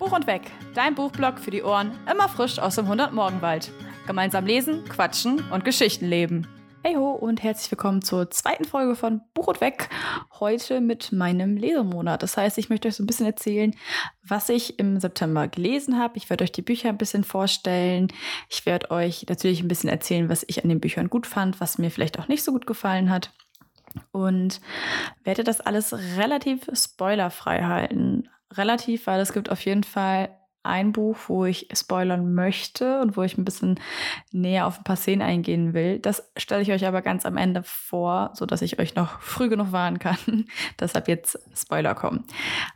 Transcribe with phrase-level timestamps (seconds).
[0.00, 3.70] Buch und Weg, dein Buchblog für die Ohren, immer frisch aus dem 100-Morgenwald.
[4.06, 6.48] Gemeinsam lesen, quatschen und Geschichten leben.
[6.82, 9.90] Hey ho und herzlich willkommen zur zweiten Folge von Buch und Weg.
[10.40, 12.22] Heute mit meinem Lesemonat.
[12.22, 13.76] Das heißt, ich möchte euch so ein bisschen erzählen,
[14.26, 16.16] was ich im September gelesen habe.
[16.16, 18.08] Ich werde euch die Bücher ein bisschen vorstellen.
[18.48, 21.76] Ich werde euch natürlich ein bisschen erzählen, was ich an den Büchern gut fand, was
[21.76, 23.34] mir vielleicht auch nicht so gut gefallen hat.
[24.12, 24.62] Und
[25.24, 30.30] werde das alles relativ spoilerfrei halten relativ, weil es gibt auf jeden Fall
[30.62, 33.80] ein Buch, wo ich spoilern möchte und wo ich ein bisschen
[34.30, 35.98] näher auf ein paar Szenen eingehen will.
[35.98, 39.72] Das stelle ich euch aber ganz am Ende vor, sodass ich euch noch früh genug
[39.72, 40.18] warnen kann.
[40.80, 42.24] Deshalb jetzt Spoiler kommen.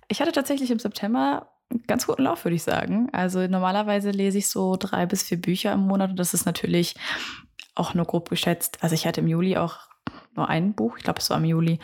[0.08, 3.10] Ich hatte tatsächlich im September einen ganz guten Lauf, würde ich sagen.
[3.12, 6.94] Also normalerweise lese ich so drei bis vier Bücher im Monat und das ist natürlich
[7.74, 8.78] auch nur grob geschätzt.
[8.80, 9.78] Also ich hatte im Juli auch
[10.36, 11.80] nur ein Buch, ich glaube, es war im Juli.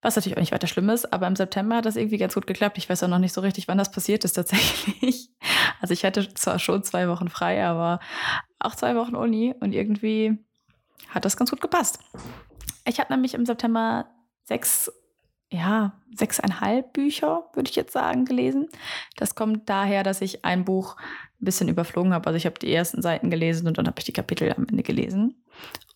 [0.00, 2.46] Was natürlich auch nicht weiter schlimm ist, aber im September hat das irgendwie ganz gut
[2.46, 2.78] geklappt.
[2.78, 5.30] Ich weiß auch noch nicht so richtig, wann das passiert ist tatsächlich.
[5.80, 8.00] Also ich hatte zwar schon zwei Wochen frei, aber
[8.58, 10.36] auch zwei Wochen Uni und irgendwie
[11.08, 12.00] hat das ganz gut gepasst.
[12.84, 14.06] Ich habe nämlich im September
[14.42, 14.90] sechs,
[15.50, 18.68] ja, sechseinhalb Bücher, würde ich jetzt sagen, gelesen.
[19.16, 20.96] Das kommt daher, dass ich ein Buch
[21.40, 22.26] ein bisschen überflogen habe.
[22.26, 24.82] Also ich habe die ersten Seiten gelesen und dann habe ich die Kapitel am Ende
[24.82, 25.44] gelesen.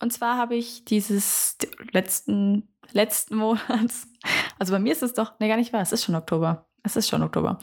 [0.01, 1.57] Und zwar habe ich dieses
[1.93, 4.07] letzten letzten Monats,
[4.59, 6.67] also bei mir ist es doch, ne, gar nicht wahr, es ist schon Oktober.
[6.85, 7.59] Es ist schon Oktober.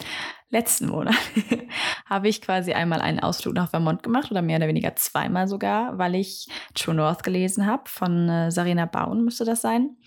[0.49, 1.15] Letzten Monat
[2.05, 5.97] habe ich quasi einmal einen Ausflug nach Vermont gemacht oder mehr oder weniger zweimal sogar,
[5.97, 7.83] weil ich True North gelesen habe.
[7.87, 9.97] Von äh, Sarina Bauen müsste das sein.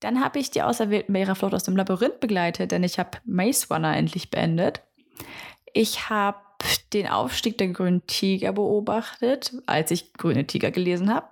[0.00, 3.18] Dann habe ich die Auserwählten bei ihrer Flucht aus dem Labyrinth begleitet, denn ich habe
[3.24, 4.82] Maze Runner endlich beendet.
[5.72, 6.38] Ich habe
[6.92, 11.28] den Aufstieg der grünen Tiger beobachtet, als ich grüne Tiger gelesen habe.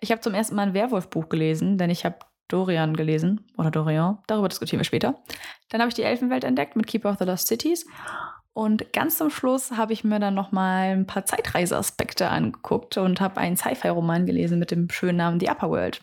[0.00, 4.18] Ich habe zum ersten Mal ein Werwolf-Buch gelesen, denn ich habe Dorian gelesen oder Dorian.
[4.26, 5.22] Darüber diskutieren wir später.
[5.70, 7.86] Dann habe ich die Elfenwelt entdeckt mit Keeper of the Lost Cities.
[8.54, 13.20] Und ganz zum Schluss habe ich mir dann noch mal ein paar Zeitreiseaspekte angeguckt und
[13.20, 16.00] habe einen Sci-Fi-Roman gelesen mit dem schönen Namen The Upper World.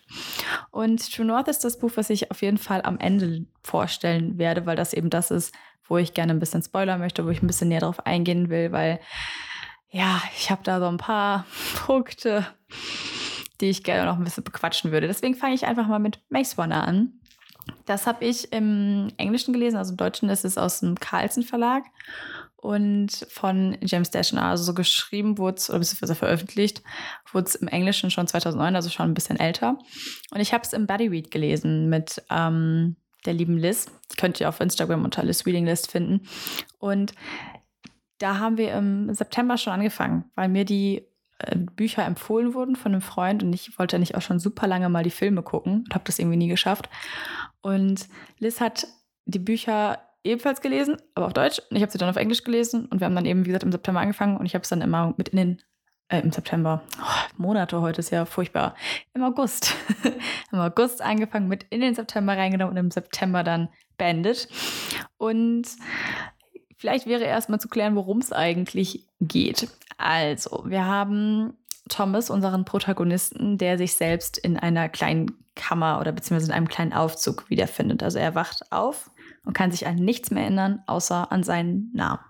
[0.70, 4.66] Und True North ist das Buch, was ich auf jeden Fall am Ende vorstellen werde,
[4.66, 5.54] weil das eben das ist,
[5.88, 8.70] wo ich gerne ein bisschen spoilern möchte, wo ich ein bisschen näher drauf eingehen will,
[8.70, 9.00] weil
[9.88, 11.46] ja, ich habe da so ein paar
[11.86, 12.46] Punkte,
[13.60, 15.06] die ich gerne noch ein bisschen bequatschen würde.
[15.06, 17.12] Deswegen fange ich einfach mal mit Maze Runner an.
[17.86, 21.84] Das habe ich im Englischen gelesen, also im Deutschen ist es aus dem Carlsen Verlag
[22.56, 24.44] und von James Dashner.
[24.44, 26.82] Also so geschrieben wurde es, oder beziehungsweise veröffentlicht,
[27.32, 29.78] wurde es im Englischen schon 2009, also schon ein bisschen älter.
[30.30, 32.96] Und ich habe es im Buddy Read gelesen mit ähm,
[33.26, 33.86] der lieben Liz.
[34.12, 36.26] Die könnt ihr auf Instagram unter Liz Reading List finden.
[36.78, 37.14] Und
[38.18, 41.04] da haben wir im September schon angefangen, weil mir die
[41.76, 45.04] Bücher empfohlen wurden von einem Freund und ich wollte nicht auch schon super lange mal
[45.04, 46.88] die Filme gucken und habe das irgendwie nie geschafft.
[47.60, 48.08] Und
[48.38, 48.86] Liz hat
[49.24, 51.60] die Bücher ebenfalls gelesen, aber auf Deutsch.
[51.70, 53.64] Und ich habe sie dann auf Englisch gelesen und wir haben dann eben, wie gesagt,
[53.64, 55.62] im September angefangen und ich habe es dann immer mit in den,
[56.08, 58.74] äh, im September, oh, Monate heute ist ja furchtbar,
[59.14, 59.74] im August,
[60.52, 64.48] im August angefangen, mit in den September reingenommen und im September dann beendet.
[65.18, 65.66] Und
[66.82, 69.68] Vielleicht wäre erstmal zu klären, worum es eigentlich geht.
[70.02, 71.54] Also, wir haben
[71.88, 76.92] Thomas, unseren Protagonisten, der sich selbst in einer kleinen Kammer oder beziehungsweise in einem kleinen
[76.92, 78.02] Aufzug wiederfindet.
[78.02, 79.10] Also er wacht auf
[79.44, 82.20] und kann sich an nichts mehr erinnern, außer an seinen Namen.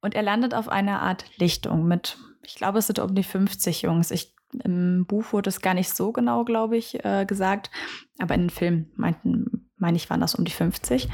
[0.00, 3.82] Und er landet auf einer Art Lichtung mit, ich glaube, es sind um die 50
[3.82, 4.10] Jungs.
[4.10, 7.70] Ich, Im Buch wurde es gar nicht so genau, glaube ich, äh, gesagt,
[8.18, 11.08] aber in den Film meinten, meine ich, waren das um die 50.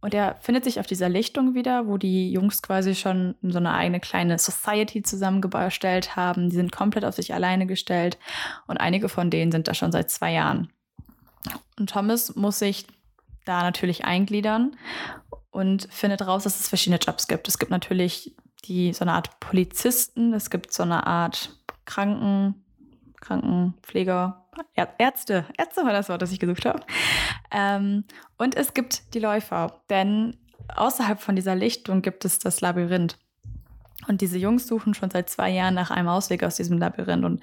[0.00, 3.74] Und er findet sich auf dieser Lichtung wieder, wo die Jungs quasi schon so eine
[3.74, 6.50] eigene kleine Society zusammengestellt haben.
[6.50, 8.16] Die sind komplett auf sich alleine gestellt
[8.66, 10.72] und einige von denen sind da schon seit zwei Jahren.
[11.78, 12.86] Und Thomas muss sich
[13.44, 14.76] da natürlich eingliedern
[15.50, 17.48] und findet raus, dass es verschiedene Jobs gibt.
[17.48, 22.54] Es gibt natürlich die so eine Art Polizisten, es gibt so eine Art Kranken,
[23.20, 24.47] Krankenpfleger,
[24.98, 26.80] Ärzte, Ärzte war das Wort, das ich gesucht habe.
[27.50, 28.04] Ähm,
[28.36, 30.36] und es gibt die Läufer, denn
[30.74, 33.18] außerhalb von dieser Lichtung gibt es das Labyrinth.
[34.06, 37.24] Und diese Jungs suchen schon seit zwei Jahren nach einem Ausweg aus diesem Labyrinth.
[37.24, 37.40] Und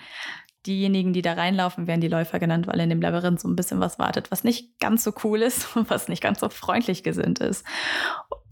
[0.66, 3.80] diejenigen, die da reinlaufen, werden die Läufer genannt, weil in dem Labyrinth so ein bisschen
[3.80, 7.40] was wartet, was nicht ganz so cool ist und was nicht ganz so freundlich gesinnt
[7.40, 7.66] ist.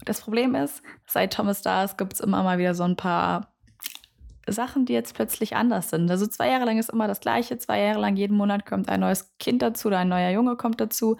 [0.04, 3.53] Das Problem ist, seit Thomas da ist, gibt es immer mal wieder so ein paar
[4.46, 6.10] Sachen, die jetzt plötzlich anders sind.
[6.10, 7.58] Also zwei Jahre lang ist immer das Gleiche.
[7.58, 10.80] Zwei Jahre lang jeden Monat kommt ein neues Kind dazu oder ein neuer Junge kommt
[10.80, 11.16] dazu.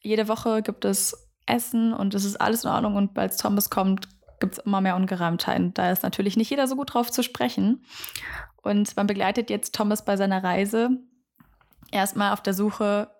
[0.00, 2.96] Jede Woche gibt es Essen und es ist alles in Ordnung.
[2.96, 4.08] Und als Thomas kommt,
[4.40, 5.74] gibt es immer mehr Ungereimtheiten.
[5.74, 7.84] Da ist natürlich nicht jeder so gut drauf zu sprechen.
[8.62, 10.90] Und man begleitet jetzt Thomas bei seiner Reise
[11.90, 13.10] erstmal auf der Suche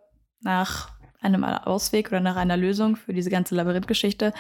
[0.41, 0.91] nach
[1.21, 4.33] einem Ausweg oder nach einer Lösung für diese ganze Labyrinthgeschichte.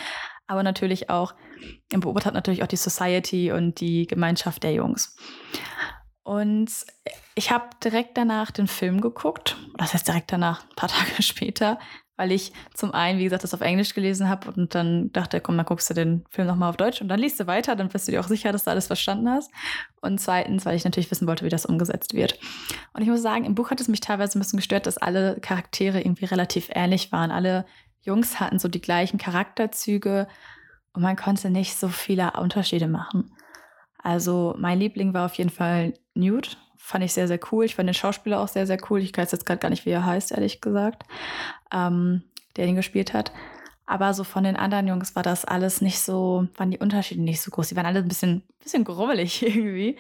[0.51, 1.35] Aber natürlich auch,
[1.93, 5.17] im beobachtet natürlich auch die Society und die Gemeinschaft der Jungs.
[6.25, 6.73] Und
[7.37, 9.57] ich habe direkt danach den Film geguckt.
[9.77, 11.79] Das heißt direkt danach, ein paar Tage später,
[12.17, 15.57] weil ich zum einen, wie gesagt, das auf Englisch gelesen habe und dann dachte, komm,
[15.57, 18.09] dann guckst du den Film nochmal auf Deutsch und dann liest du weiter, dann bist
[18.09, 19.53] du dir auch sicher, dass du alles verstanden hast.
[20.01, 22.41] Und zweitens, weil ich natürlich wissen wollte, wie das umgesetzt wird.
[22.93, 25.39] Und ich muss sagen, im Buch hat es mich teilweise ein bisschen gestört, dass alle
[25.41, 27.31] Charaktere irgendwie relativ ähnlich waren.
[27.31, 27.67] Alle
[28.03, 30.27] Jungs hatten so die gleichen Charakterzüge
[30.93, 33.33] und man konnte nicht so viele Unterschiede machen.
[34.03, 36.57] Also mein Liebling war auf jeden Fall Newt.
[36.77, 37.65] Fand ich sehr, sehr cool.
[37.65, 39.01] Ich fand den Schauspieler auch sehr, sehr cool.
[39.01, 41.05] Ich weiß jetzt gerade gar nicht, wie er heißt, ehrlich gesagt,
[41.73, 42.23] ähm,
[42.57, 43.33] der ihn gespielt hat.
[43.91, 47.43] Aber so von den anderen Jungs war das alles nicht so, waren die Unterschiede nicht
[47.43, 47.71] so groß.
[47.71, 49.99] Die waren alle ein bisschen, bisschen grummelig irgendwie.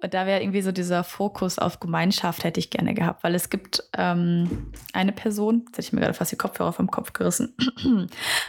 [0.00, 3.50] Und da wäre irgendwie so dieser Fokus auf Gemeinschaft hätte ich gerne gehabt, weil es
[3.50, 7.54] gibt ähm, eine Person, jetzt hätte ich mir gerade fast die Kopfhörer vom Kopf gerissen.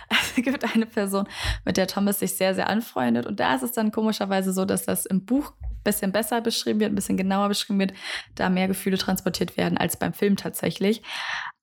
[0.09, 1.27] es gibt eine Person,
[1.65, 3.25] mit der Thomas sich sehr, sehr anfreundet.
[3.25, 6.79] Und da ist es dann komischerweise so, dass das im Buch ein bisschen besser beschrieben
[6.79, 7.91] wird, ein bisschen genauer beschrieben wird,
[8.35, 11.01] da mehr Gefühle transportiert werden als beim Film tatsächlich.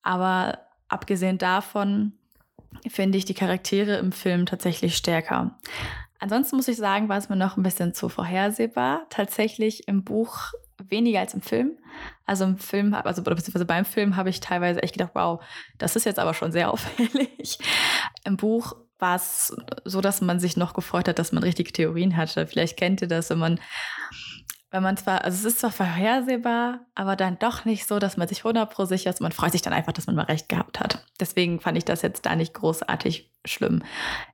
[0.02, 2.12] Aber abgesehen davon
[2.88, 5.58] finde ich die Charaktere im Film tatsächlich stärker.
[6.18, 9.06] Ansonsten muss ich sagen, war es mir noch ein bisschen zu vorhersehbar.
[9.10, 10.52] Tatsächlich im Buch
[10.88, 11.72] weniger als im Film.
[12.26, 15.42] Also im Film, also beziehungsweise beim Film habe ich teilweise echt gedacht, wow,
[15.78, 17.58] das ist jetzt aber schon sehr auffällig.
[18.24, 19.54] Im Buch war es
[19.84, 22.46] so, dass man sich noch gefreut hat, dass man richtige Theorien hatte.
[22.46, 23.60] Vielleicht kennt ihr das, wenn man
[24.74, 28.26] wenn man zwar, also es ist zwar vorhersehbar, aber dann doch nicht so, dass man
[28.26, 29.20] sich 100% sicher ist.
[29.20, 31.06] Man freut sich dann einfach, dass man mal recht gehabt hat.
[31.20, 33.84] Deswegen fand ich das jetzt da nicht großartig schlimm.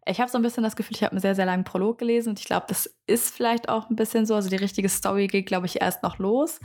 [0.07, 2.31] Ich habe so ein bisschen das Gefühl, ich habe einen sehr, sehr langen Prolog gelesen
[2.31, 4.35] und ich glaube, das ist vielleicht auch ein bisschen so.
[4.35, 6.59] Also die richtige Story geht, glaube ich, erst noch los.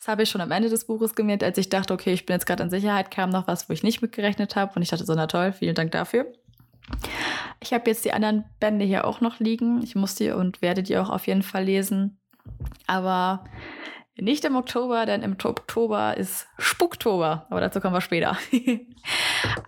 [0.00, 2.34] Das habe ich schon am Ende des Buches gemerkt, als ich dachte, okay, ich bin
[2.34, 5.06] jetzt gerade in Sicherheit, kam noch was, wo ich nicht mitgerechnet habe und ich dachte
[5.06, 6.26] so, na toll, vielen Dank dafür.
[7.60, 9.84] Ich habe jetzt die anderen Bände hier auch noch liegen.
[9.84, 12.19] Ich muss die und werde die auch auf jeden Fall lesen.
[12.86, 13.44] Aber
[14.16, 17.46] nicht im Oktober, denn im Oktober ist Spuktober.
[17.50, 18.36] Aber dazu kommen wir später.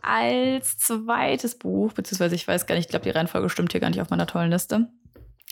[0.02, 3.90] Als zweites Buch, beziehungsweise ich weiß gar nicht, ich glaube, die Reihenfolge stimmt hier gar
[3.90, 4.88] nicht auf meiner tollen Liste,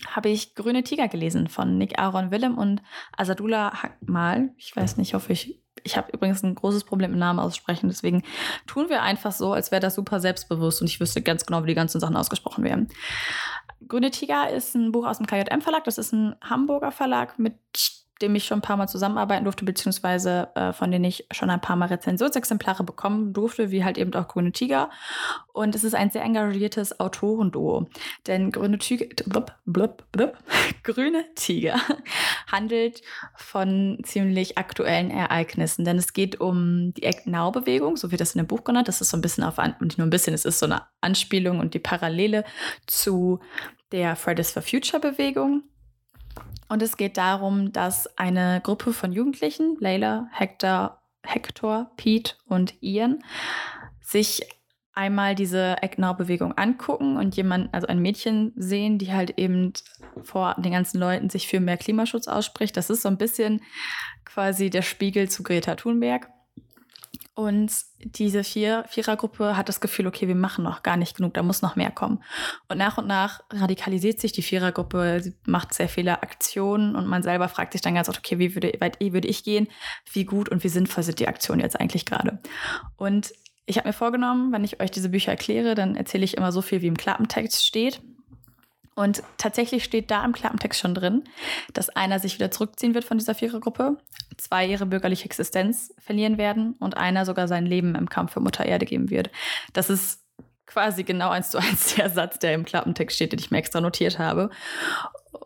[0.09, 2.83] habe ich Grüne Tiger gelesen von Nick Aaron Willem und
[3.17, 4.51] Asadullah Hakmal.
[4.57, 5.61] Ich weiß nicht, hoffe ich.
[5.83, 8.23] Ich habe übrigens ein großes Problem mit Namen aussprechen, deswegen
[8.67, 11.69] tun wir einfach so, als wäre das super selbstbewusst und ich wüsste ganz genau, wie
[11.69, 12.89] die ganzen Sachen ausgesprochen werden.
[13.89, 15.85] Grüne Tiger ist ein Buch aus dem KJM Verlag.
[15.85, 17.55] Das ist ein Hamburger Verlag, mit
[18.23, 21.61] dem ich schon ein paar Mal zusammenarbeiten durfte, beziehungsweise äh, von denen ich schon ein
[21.61, 24.91] paar Mal Rezensionsexemplare bekommen durfte, wie halt eben auch Grüne Tiger.
[25.53, 27.87] Und es ist ein sehr engagiertes Autorenduo.
[28.27, 30.37] Denn Grüne Tiger, blub, blub, blub,
[30.83, 31.81] Grüne Tiger
[32.51, 33.03] handelt
[33.37, 35.85] von ziemlich aktuellen Ereignissen.
[35.85, 38.89] Denn es geht um die Act Now-Bewegung, so wird das in dem Buch genannt.
[38.89, 41.59] Das ist so ein bisschen auf, nicht nur ein bisschen, es ist so eine Anspielung
[41.59, 42.45] und die Parallele
[42.87, 43.41] zu
[43.93, 45.63] der Fridays for Future Bewegung.
[46.71, 53.25] Und es geht darum, dass eine Gruppe von Jugendlichen, Layla, Hector, Hector, Pete und Ian,
[54.01, 54.43] sich
[54.93, 59.73] einmal diese Act-Now-Bewegung angucken und jemand, also ein Mädchen sehen, die halt eben
[60.23, 62.77] vor den ganzen Leuten sich für mehr Klimaschutz ausspricht.
[62.77, 63.63] Das ist so ein bisschen
[64.25, 66.29] quasi der Spiegel zu Greta Thunberg.
[67.35, 71.43] Und diese vier, Vierergruppe hat das Gefühl, okay, wir machen noch gar nicht genug, da
[71.43, 72.23] muss noch mehr kommen.
[72.69, 77.23] Und nach und nach radikalisiert sich die Vierergruppe, sie macht sehr viele Aktionen und man
[77.23, 79.69] selber fragt sich dann ganz oft, okay, wie würde, weit würde ich gehen,
[80.13, 82.41] wie gut und wie sinnvoll sind die Aktionen jetzt eigentlich gerade?
[82.97, 83.33] Und
[83.65, 86.61] ich habe mir vorgenommen, wenn ich euch diese Bücher erkläre, dann erzähle ich immer so
[86.61, 88.03] viel, wie im Klappentext steht.
[88.95, 91.25] Und tatsächlich steht da im Klappentext schon drin,
[91.73, 93.97] dass einer sich wieder zurückziehen wird von dieser Vierergruppe,
[94.37, 98.67] zwei ihre bürgerliche Existenz verlieren werden und einer sogar sein Leben im Kampf für Mutter
[98.67, 99.31] Erde geben wird.
[99.73, 100.25] Das ist
[100.67, 103.81] quasi genau eins zu eins der Satz, der im Klappentext steht, den ich mir extra
[103.81, 104.51] notiert habe.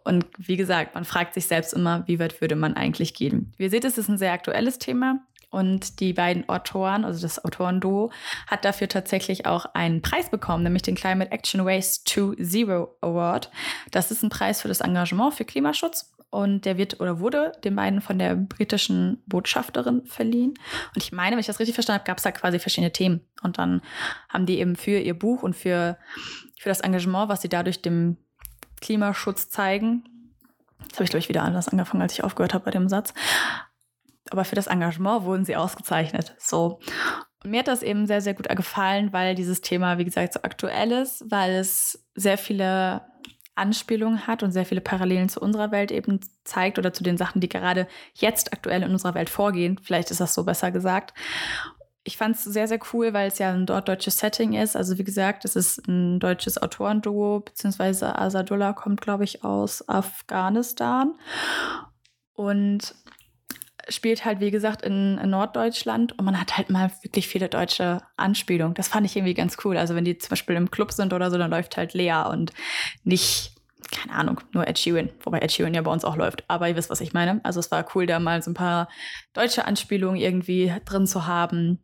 [0.04, 3.52] Und wie gesagt, man fragt sich selbst immer, wie weit würde man eigentlich gehen.
[3.56, 5.20] Wie ihr seht, es ist ein sehr aktuelles Thema.
[5.54, 8.10] Und die beiden Autoren, also das Autorenduo,
[8.48, 13.52] hat dafür tatsächlich auch einen Preis bekommen, nämlich den Climate Action Waste to Zero Award.
[13.92, 16.12] Das ist ein Preis für das Engagement für Klimaschutz.
[16.28, 20.54] Und der wird oder wurde den beiden von der britischen Botschafterin verliehen.
[20.92, 23.20] Und ich meine, wenn ich das richtig verstanden habe, gab es da quasi verschiedene Themen.
[23.42, 23.80] Und dann
[24.28, 25.96] haben die eben für ihr Buch und für,
[26.58, 28.16] für das Engagement, was sie dadurch dem
[28.80, 30.02] Klimaschutz zeigen,
[30.82, 33.14] Jetzt habe ich, glaube ich, wieder anders angefangen, als ich aufgehört habe bei dem Satz
[34.30, 36.34] aber für das Engagement wurden sie ausgezeichnet.
[36.38, 36.80] So.
[37.42, 40.40] Und mir hat das eben sehr, sehr gut gefallen, weil dieses Thema, wie gesagt, so
[40.42, 43.02] aktuell ist, weil es sehr viele
[43.54, 47.40] Anspielungen hat und sehr viele Parallelen zu unserer Welt eben zeigt oder zu den Sachen,
[47.40, 49.78] die gerade jetzt aktuell in unserer Welt vorgehen.
[49.82, 51.14] Vielleicht ist das so besser gesagt.
[52.06, 54.76] ich fand es sehr, sehr cool, weil es ja ein dort deutsches Setting ist.
[54.76, 61.14] Also wie gesagt, es ist ein deutsches Autorenduo, beziehungsweise Asadullah kommt, glaube ich, aus Afghanistan
[62.34, 62.94] und
[63.88, 68.00] spielt halt, wie gesagt, in, in, Norddeutschland und man hat halt mal wirklich viele deutsche
[68.16, 68.74] Anspielungen.
[68.74, 69.76] Das fand ich irgendwie ganz cool.
[69.76, 72.52] Also wenn die zum Beispiel im Club sind oder so, dann läuft halt Lea und
[73.04, 73.54] nicht
[73.90, 76.44] keine Ahnung, nur Ed Sheeran, wobei Ed Sheeran ja bei uns auch läuft.
[76.48, 77.40] Aber ihr wisst, was ich meine.
[77.44, 78.88] Also es war cool, da mal so ein paar
[79.34, 81.78] deutsche Anspielungen irgendwie drin zu haben.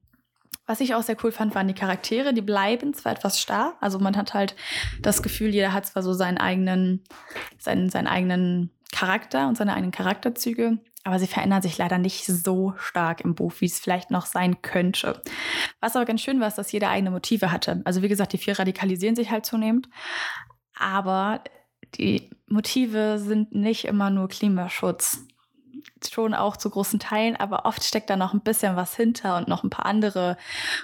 [0.66, 2.32] Was ich auch sehr cool fand, waren die Charaktere.
[2.32, 3.74] Die bleiben zwar etwas starr.
[3.80, 4.54] Also man hat halt
[5.02, 7.04] das Gefühl, jeder hat zwar so seinen eigenen,
[7.58, 12.74] seinen, seinen eigenen Charakter und seine eigenen Charakterzüge, aber sie verändern sich leider nicht so
[12.78, 15.22] stark im Buch, wie es vielleicht noch sein könnte.
[15.80, 17.80] Was aber ganz schön war, ist, dass jeder eigene Motive hatte.
[17.84, 19.88] Also wie gesagt, die vier radikalisieren sich halt zunehmend.
[20.78, 21.42] Aber
[21.96, 25.26] die Motive sind nicht immer nur Klimaschutz.
[26.08, 29.48] Schon auch zu großen Teilen, aber oft steckt da noch ein bisschen was hinter und
[29.48, 30.36] noch ein paar andere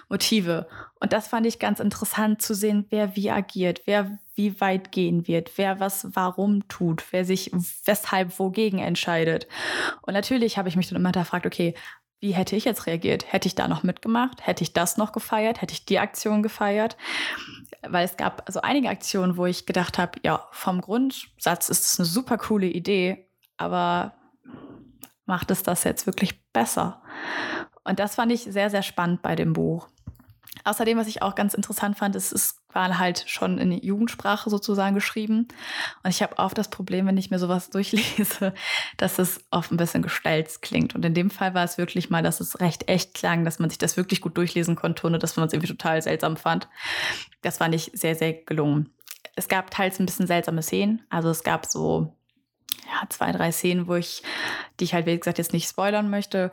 [0.08, 0.68] Motive.
[1.00, 5.26] Und das fand ich ganz interessant zu sehen, wer wie agiert, wer wie weit gehen
[5.26, 7.50] wird, wer was warum tut, wer sich
[7.84, 9.46] weshalb wogegen entscheidet.
[10.02, 11.74] Und natürlich habe ich mich dann immer gefragt, okay,
[12.20, 13.30] wie hätte ich jetzt reagiert?
[13.32, 14.46] Hätte ich da noch mitgemacht?
[14.46, 15.60] Hätte ich das noch gefeiert?
[15.60, 16.96] Hätte ich die Aktion gefeiert?
[17.82, 21.98] Weil es gab also einige Aktionen, wo ich gedacht habe, ja, vom Grundsatz ist es
[21.98, 24.14] eine super coole Idee, aber
[25.26, 27.02] macht es das jetzt wirklich besser?
[27.84, 29.88] Und das fand ich sehr, sehr spannend bei dem Buch.
[30.64, 34.94] Außerdem, was ich auch ganz interessant fand, ist, es war halt schon in Jugendsprache sozusagen
[34.94, 35.46] geschrieben.
[36.02, 38.52] Und ich habe oft das Problem, wenn ich mir sowas durchlese,
[38.96, 40.94] dass es oft ein bisschen gestelzt klingt.
[40.94, 43.70] Und in dem Fall war es wirklich mal, dass es recht echt klang, dass man
[43.70, 46.68] sich das wirklich gut durchlesen konnte, ohne dass man es irgendwie total seltsam fand.
[47.42, 48.90] Das fand ich sehr, sehr gelungen.
[49.36, 51.02] Es gab teils ein bisschen seltsame Szenen.
[51.10, 52.15] Also es gab so
[52.84, 54.22] ja, zwei, drei Szenen, wo ich,
[54.78, 56.52] die ich halt, wie gesagt, jetzt nicht spoilern möchte,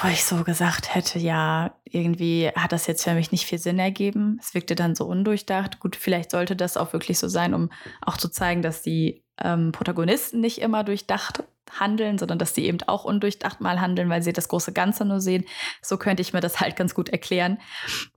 [0.00, 3.78] wo ich so gesagt hätte, ja, irgendwie hat das jetzt für mich nicht viel Sinn
[3.78, 4.38] ergeben.
[4.40, 5.80] Es wirkte dann so undurchdacht.
[5.80, 7.70] Gut, vielleicht sollte das auch wirklich so sein, um
[8.02, 11.44] auch zu zeigen, dass die ähm, Protagonisten nicht immer durchdacht
[11.78, 15.20] handeln, sondern dass sie eben auch undurchdacht mal handeln, weil sie das große Ganze nur
[15.20, 15.44] sehen.
[15.82, 17.58] So könnte ich mir das halt ganz gut erklären.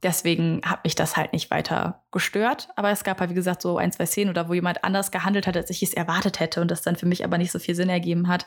[0.03, 2.69] Deswegen hat mich das halt nicht weiter gestört.
[2.75, 5.47] Aber es gab halt, wie gesagt, so ein, zwei Szenen oder wo jemand anders gehandelt
[5.47, 7.75] hat, als ich es erwartet hätte und das dann für mich aber nicht so viel
[7.75, 8.45] Sinn ergeben hat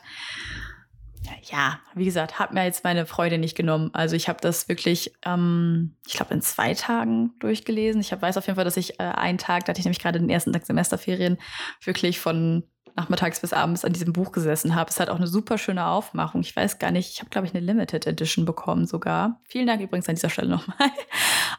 [1.43, 3.89] ja, wie gesagt, hat mir jetzt meine Freude nicht genommen.
[3.93, 8.01] Also ich habe das wirklich, ähm, ich glaube, in zwei Tagen durchgelesen.
[8.01, 9.99] Ich hab, weiß auf jeden Fall, dass ich äh, einen Tag, da hatte ich nämlich
[9.99, 11.37] gerade den ersten Tag Semesterferien,
[11.83, 12.63] wirklich von
[12.95, 14.89] nachmittags bis abends an diesem Buch gesessen habe.
[14.89, 16.41] Es hat auch eine super schöne Aufmachung.
[16.41, 19.41] Ich weiß gar nicht, ich habe, glaube ich, eine Limited Edition bekommen sogar.
[19.47, 20.91] Vielen Dank übrigens an dieser Stelle nochmal.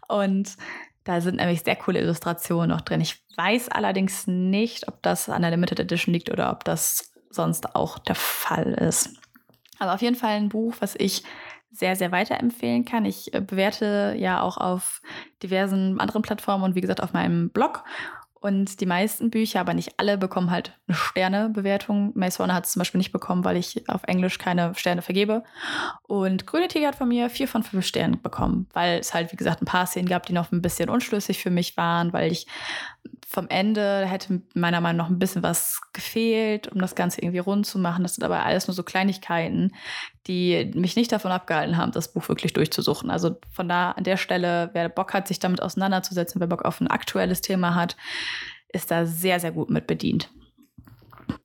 [0.08, 0.56] Und
[1.04, 3.00] da sind nämlich sehr coole Illustrationen noch drin.
[3.00, 7.76] Ich weiß allerdings nicht, ob das an der Limited Edition liegt oder ob das sonst
[7.76, 9.14] auch der Fall ist.
[9.78, 11.22] Aber auf jeden Fall ein Buch, was ich
[11.70, 13.04] sehr, sehr weiterempfehlen kann.
[13.04, 15.02] Ich äh, bewerte ja auch auf
[15.42, 17.84] diversen anderen Plattformen und wie gesagt auf meinem Blog.
[18.46, 22.12] Und die meisten Bücher, aber nicht alle, bekommen halt eine Sternebewertung.
[22.14, 25.42] Maze Runner hat es zum Beispiel nicht bekommen, weil ich auf Englisch keine Sterne vergebe.
[26.04, 29.36] Und Grüne Tiger hat von mir vier von fünf Sternen bekommen, weil es halt, wie
[29.36, 32.46] gesagt, ein paar Szenen gab, die noch ein bisschen unschlüssig für mich waren, weil ich
[33.26, 37.66] vom Ende hätte meiner Meinung nach ein bisschen was gefehlt, um das Ganze irgendwie rund
[37.66, 38.02] zu machen.
[38.02, 39.72] Das sind aber alles nur so Kleinigkeiten,
[40.26, 43.10] die mich nicht davon abgehalten haben, das Buch wirklich durchzusuchen.
[43.10, 46.80] Also von da an der Stelle, wer Bock hat, sich damit auseinanderzusetzen, wer Bock auf
[46.80, 47.96] ein aktuelles Thema hat,
[48.68, 50.30] ist da sehr, sehr gut mit bedient.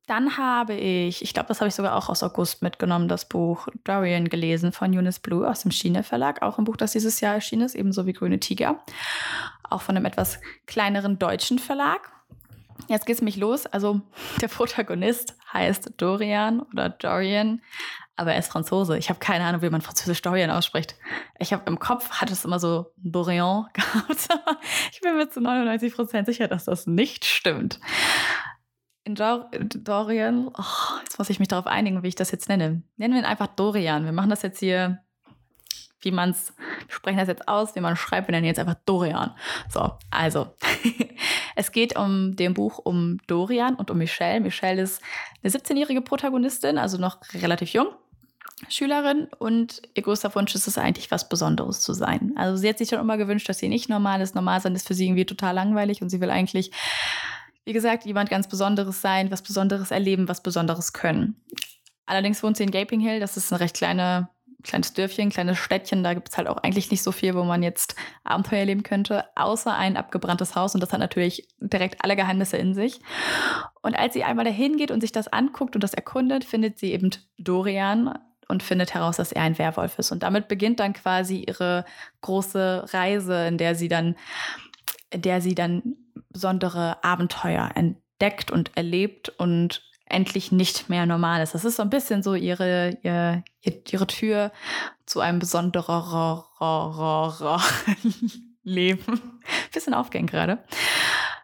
[0.07, 3.67] Dann habe ich, ich glaube, das habe ich sogar auch aus August mitgenommen, das Buch
[3.85, 6.41] Dorian gelesen von Eunice Blue aus dem Schiene Verlag.
[6.41, 8.83] Auch ein Buch, das dieses Jahr erschienen ist, ebenso wie Grüne Tiger.
[9.71, 12.11] Auch von einem etwas kleineren deutschen Verlag.
[12.87, 13.65] Jetzt geht es mich los.
[13.65, 14.01] Also
[14.41, 17.61] der Protagonist heißt Dorian oder Dorian,
[18.15, 18.97] aber er ist Franzose.
[18.97, 20.95] Ich habe keine Ahnung, wie man französisch Dorian ausspricht.
[21.39, 24.27] Ich habe im Kopf, hat es immer so Dorian gehabt.
[24.91, 27.79] ich bin mir zu 99 Prozent sicher, dass das nicht stimmt.
[29.03, 32.83] In Dorian, oh, jetzt muss ich mich darauf einigen, wie ich das jetzt nenne.
[32.97, 34.05] Nennen wir ihn einfach Dorian.
[34.05, 34.99] Wir machen das jetzt hier,
[36.01, 36.53] wie man es,
[36.87, 39.31] wir sprechen das jetzt aus, wie man schreibt, wir nennen jetzt einfach Dorian.
[39.69, 40.55] So, also,
[41.55, 44.41] es geht um dem Buch um Dorian und um Michelle.
[44.41, 45.01] Michelle ist
[45.43, 47.87] eine 17-jährige Protagonistin, also noch relativ jung.
[48.69, 52.33] Schülerin und ihr größter Wunsch ist es eigentlich, was Besonderes zu sein.
[52.35, 54.35] Also sie hat sich schon immer gewünscht, dass sie nicht normal ist.
[54.35, 56.71] Normal sein ist für sie irgendwie total langweilig und sie will eigentlich
[57.65, 61.35] wie gesagt, jemand ganz Besonderes sein, was Besonderes erleben, was Besonderes können.
[62.05, 64.29] Allerdings wohnt sie in Gaping Hill, das ist ein recht kleine,
[64.63, 66.03] kleines Dörfchen, kleines Städtchen.
[66.03, 69.25] Da gibt es halt auch eigentlich nicht so viel, wo man jetzt Abenteuer erleben könnte,
[69.35, 70.73] außer ein abgebranntes Haus.
[70.75, 72.99] Und das hat natürlich direkt alle Geheimnisse in sich.
[73.81, 76.93] Und als sie einmal dahin geht und sich das anguckt und das erkundet, findet sie
[76.93, 78.17] eben Dorian.
[78.47, 80.11] und findet heraus, dass er ein Werwolf ist.
[80.11, 81.85] Und damit beginnt dann quasi ihre
[82.19, 84.15] große Reise, in der sie dann,
[85.09, 85.95] in der sie dann
[86.29, 91.53] besondere Abenteuer entdeckt und erlebt und endlich nicht mehr normal ist.
[91.53, 94.51] Das ist so ein bisschen so ihre, ihre, ihre Tür
[95.05, 96.43] zu einem besonderen
[98.63, 99.21] Leben.
[99.73, 100.59] Bisschen aufgehend gerade.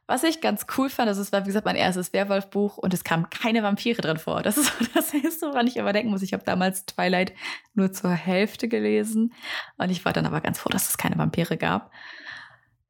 [0.09, 3.29] Was ich ganz cool fand, das war, wie gesagt, mein erstes Werwolf-Buch und es kamen
[3.29, 4.41] keine Vampire drin vor.
[4.41, 6.21] Das ist das Erste, woran ich immer denken muss.
[6.21, 7.33] Ich habe damals Twilight
[7.73, 9.33] nur zur Hälfte gelesen
[9.77, 11.91] und ich war dann aber ganz froh, dass es keine Vampire gab.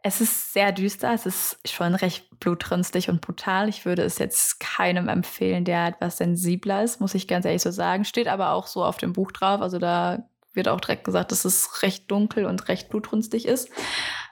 [0.03, 3.67] Es ist sehr düster, es ist schon recht blutrünstig und brutal.
[3.67, 7.71] Ich würde es jetzt keinem empfehlen, der etwas sensibler ist, muss ich ganz ehrlich so
[7.71, 8.05] sagen.
[8.05, 9.61] Steht aber auch so auf dem Buch drauf.
[9.61, 13.69] Also da wird auch direkt gesagt, dass es recht dunkel und recht blutrünstig ist.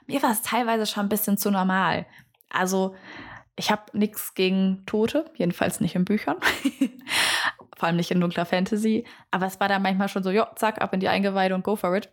[0.06, 2.06] Mir war es teilweise schon ein bisschen zu normal.
[2.48, 2.94] Also
[3.56, 6.36] ich habe nichts gegen Tote, jedenfalls nicht in Büchern.
[7.76, 9.06] Vor allem nicht in dunkler Fantasy.
[9.30, 11.76] Aber es war dann manchmal schon so, jo, zack, ab in die Eingeweide und go
[11.76, 12.10] for it.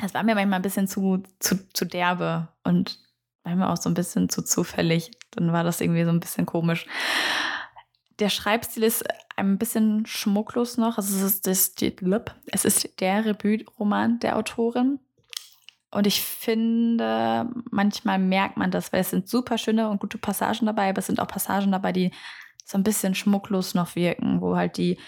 [0.00, 2.98] Es war mir manchmal ein bisschen zu, zu, zu derbe und
[3.44, 5.10] manchmal auch so ein bisschen zu zufällig.
[5.32, 6.86] Dann war das irgendwie so ein bisschen komisch.
[8.18, 9.04] Der Schreibstil ist
[9.36, 10.98] ein bisschen schmucklos noch.
[10.98, 11.74] Also es ist, das,
[12.46, 15.00] es ist der Rebütroman der Autorin.
[15.90, 20.66] Und ich finde, manchmal merkt man das, weil es sind super schöne und gute Passagen
[20.66, 22.10] dabei, aber es sind auch Passagen dabei, die
[22.64, 24.98] so ein bisschen schmucklos noch wirken, wo halt die,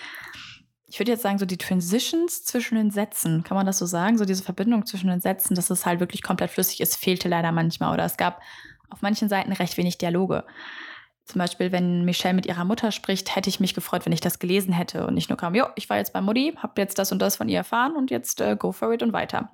[0.91, 4.19] ich würde jetzt sagen, so die Transitions zwischen den Sätzen, kann man das so sagen?
[4.19, 7.53] So diese Verbindung zwischen den Sätzen, dass es halt wirklich komplett flüssig ist, fehlte leider
[7.53, 7.95] manchmal.
[7.95, 8.43] Oder es gab
[8.91, 10.45] auf manchen Seiten recht wenig Dialoge.
[11.27, 14.41] Zum Beispiel, wenn Michelle mit ihrer Mutter spricht, hätte ich mich gefreut, wenn ich das
[14.41, 17.13] gelesen hätte und nicht nur kam, jo, ich war jetzt bei Mutti, habe jetzt das
[17.13, 19.53] und das von ihr erfahren und jetzt äh, go for it und weiter.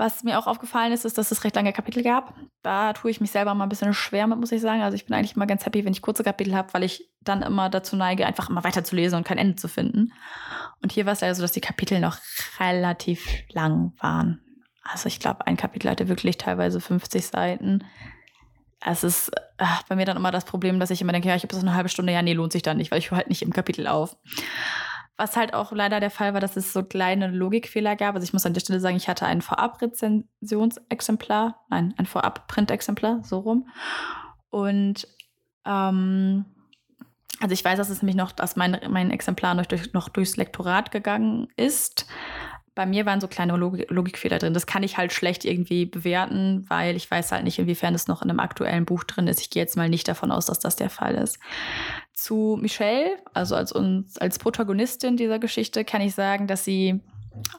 [0.00, 2.32] Was mir auch aufgefallen ist, ist, dass es recht lange Kapitel gab.
[2.62, 4.80] Da tue ich mich selber mal ein bisschen schwer mit, muss ich sagen.
[4.80, 7.42] Also ich bin eigentlich immer ganz happy, wenn ich kurze Kapitel habe, weil ich dann
[7.42, 10.14] immer dazu neige, einfach immer weiter zu lesen und kein Ende zu finden.
[10.80, 12.16] Und hier war es leider so, dass die Kapitel noch
[12.58, 14.40] relativ lang waren.
[14.82, 17.84] Also ich glaube, ein Kapitel hatte wirklich teilweise 50 Seiten.
[18.80, 21.42] Es ist ach, bei mir dann immer das Problem, dass ich immer denke, ja, ich
[21.42, 23.28] habe so eine halbe Stunde, ja, nee, lohnt sich dann nicht, weil ich höre halt
[23.28, 24.16] nicht im Kapitel auf.
[25.20, 28.14] Was halt auch leider der Fall war, dass es so kleine Logikfehler gab.
[28.14, 33.40] Also ich muss an der Stelle sagen, ich hatte ein Vorab-Rezensionsexemplar, nein, ein Vorab-Print-Exemplar, so
[33.40, 33.68] rum.
[34.48, 35.06] Und
[35.66, 36.46] ähm,
[37.38, 40.38] also ich weiß, dass es nämlich noch, dass mein, mein Exemplar noch, durch, noch durchs
[40.38, 42.06] Lektorat gegangen ist.
[42.80, 44.54] Bei mir waren so kleine Logik Logikfehler drin.
[44.54, 48.22] Das kann ich halt schlecht irgendwie bewerten, weil ich weiß halt nicht, inwiefern es noch
[48.22, 49.38] in einem aktuellen Buch drin ist.
[49.42, 51.38] Ich gehe jetzt mal nicht davon aus, dass das der Fall ist.
[52.14, 57.00] Zu Michelle, also als, uns, als Protagonistin dieser Geschichte, kann ich sagen, dass sie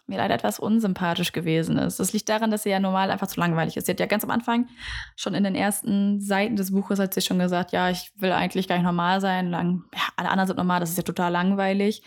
[0.08, 2.00] mir leider etwas unsympathisch gewesen ist.
[2.00, 3.86] Das liegt daran, dass sie ja normal einfach zu langweilig ist.
[3.86, 4.68] Sie hat ja ganz am Anfang,
[5.16, 8.68] schon in den ersten Seiten des Buches, hat sie schon gesagt, ja, ich will eigentlich
[8.68, 9.50] gar nicht normal sein.
[9.50, 12.04] Lang, ja, alle anderen sind normal, das ist ja total langweilig.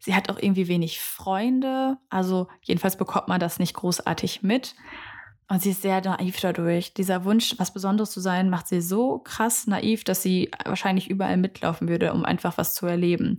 [0.00, 1.96] Sie hat auch irgendwie wenig Freunde.
[2.08, 4.74] Also jedenfalls bekommt man das nicht großartig mit.
[5.50, 6.92] Und sie ist sehr naiv dadurch.
[6.92, 11.38] Dieser Wunsch, was Besonderes zu sein, macht sie so krass naiv, dass sie wahrscheinlich überall
[11.38, 13.38] mitlaufen würde, um einfach was zu erleben.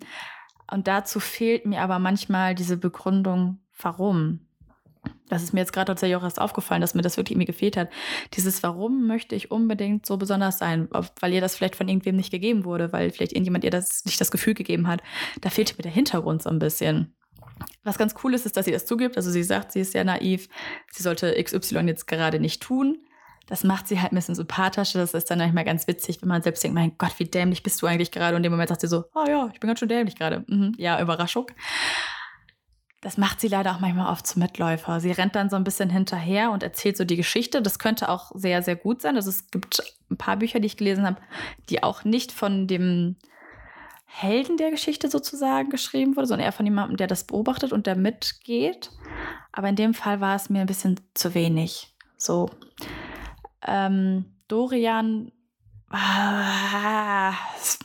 [0.71, 4.41] Und dazu fehlt mir aber manchmal diese Begründung, warum.
[5.29, 7.77] Das ist mir jetzt gerade tatsächlich auch erst aufgefallen, dass mir das wirklich irgendwie gefehlt
[7.77, 7.89] hat.
[8.33, 10.89] Dieses Warum möchte ich unbedingt so besonders sein,
[11.19, 14.19] weil ihr das vielleicht von irgendwem nicht gegeben wurde, weil vielleicht irgendjemand ihr das nicht
[14.19, 15.01] das Gefühl gegeben hat.
[15.41, 17.15] Da fehlt mir der Hintergrund so ein bisschen.
[17.83, 19.17] Was ganz cool ist, ist, dass sie das zugibt.
[19.17, 20.49] Also sie sagt, sie ist sehr naiv.
[20.91, 22.97] Sie sollte XY jetzt gerade nicht tun.
[23.47, 24.93] Das macht sie halt ein bisschen sympathisch.
[24.93, 27.81] Das ist dann manchmal ganz witzig, wenn man selbst denkt, mein Gott, wie dämlich bist
[27.81, 28.35] du eigentlich gerade?
[28.35, 30.43] Und in dem Moment sagt sie so, oh ja, ich bin ganz schön dämlich gerade.
[30.47, 31.47] Mhm, ja, Überraschung.
[33.01, 34.99] Das macht sie leider auch manchmal oft zum Mitläufer.
[34.99, 37.61] Sie rennt dann so ein bisschen hinterher und erzählt so die Geschichte.
[37.61, 39.15] Das könnte auch sehr, sehr gut sein.
[39.15, 39.81] Also es gibt
[40.11, 41.21] ein paar Bücher, die ich gelesen habe,
[41.69, 43.15] die auch nicht von dem
[44.05, 47.95] Helden der Geschichte sozusagen geschrieben wurde, sondern eher von jemandem, der das beobachtet und der
[47.95, 48.91] mitgeht.
[49.53, 51.95] Aber in dem Fall war es mir ein bisschen zu wenig.
[52.17, 52.49] So.
[53.65, 55.31] Ähm, Dorian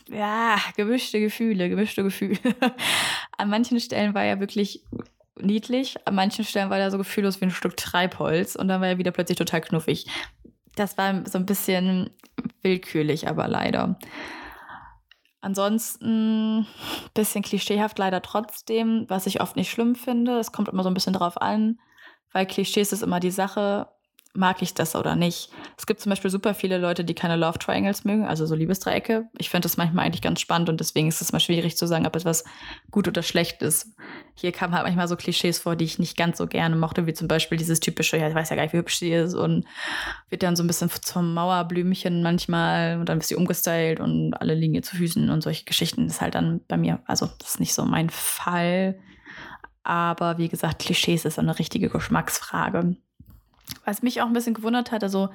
[0.09, 2.37] ja, gemischte Gefühle, gemischte Gefühle.
[3.37, 4.83] An manchen Stellen war er wirklich
[5.37, 8.87] niedlich, an manchen Stellen war er so gefühllos wie ein Stück Treibholz und dann war
[8.87, 10.05] er wieder plötzlich total knuffig.
[10.75, 12.09] Das war so ein bisschen
[12.61, 13.99] willkürlich, aber leider.
[15.41, 16.67] Ansonsten ein
[17.13, 20.39] bisschen klischeehaft leider trotzdem, was ich oft nicht schlimm finde.
[20.39, 21.79] Es kommt immer so ein bisschen drauf an,
[22.31, 23.87] weil Klischees ist immer die Sache
[24.35, 25.49] mag ich das oder nicht.
[25.77, 29.29] Es gibt zum Beispiel super viele Leute, die keine Love Triangles mögen, also so Liebesdreiecke.
[29.37, 32.05] Ich finde das manchmal eigentlich ganz spannend und deswegen ist es mal schwierig zu sagen,
[32.05, 32.43] ob etwas
[32.91, 33.95] gut oder schlecht ist.
[34.35, 37.13] Hier kamen halt manchmal so Klischees vor, die ich nicht ganz so gerne mochte, wie
[37.13, 39.65] zum Beispiel dieses typische, ja, ich weiß ja gar nicht, wie hübsch sie ist und
[40.29, 44.53] wird dann so ein bisschen zum Mauerblümchen manchmal und dann wird sie umgestylt und alle
[44.53, 46.05] liegen ihr zu Füßen und solche Geschichten.
[46.05, 48.99] Das ist halt dann bei mir, also das ist nicht so mein Fall.
[49.85, 52.97] Aber wie gesagt, Klischees ist eine richtige Geschmacksfrage.
[53.83, 55.29] Was mich auch ein bisschen gewundert hat, also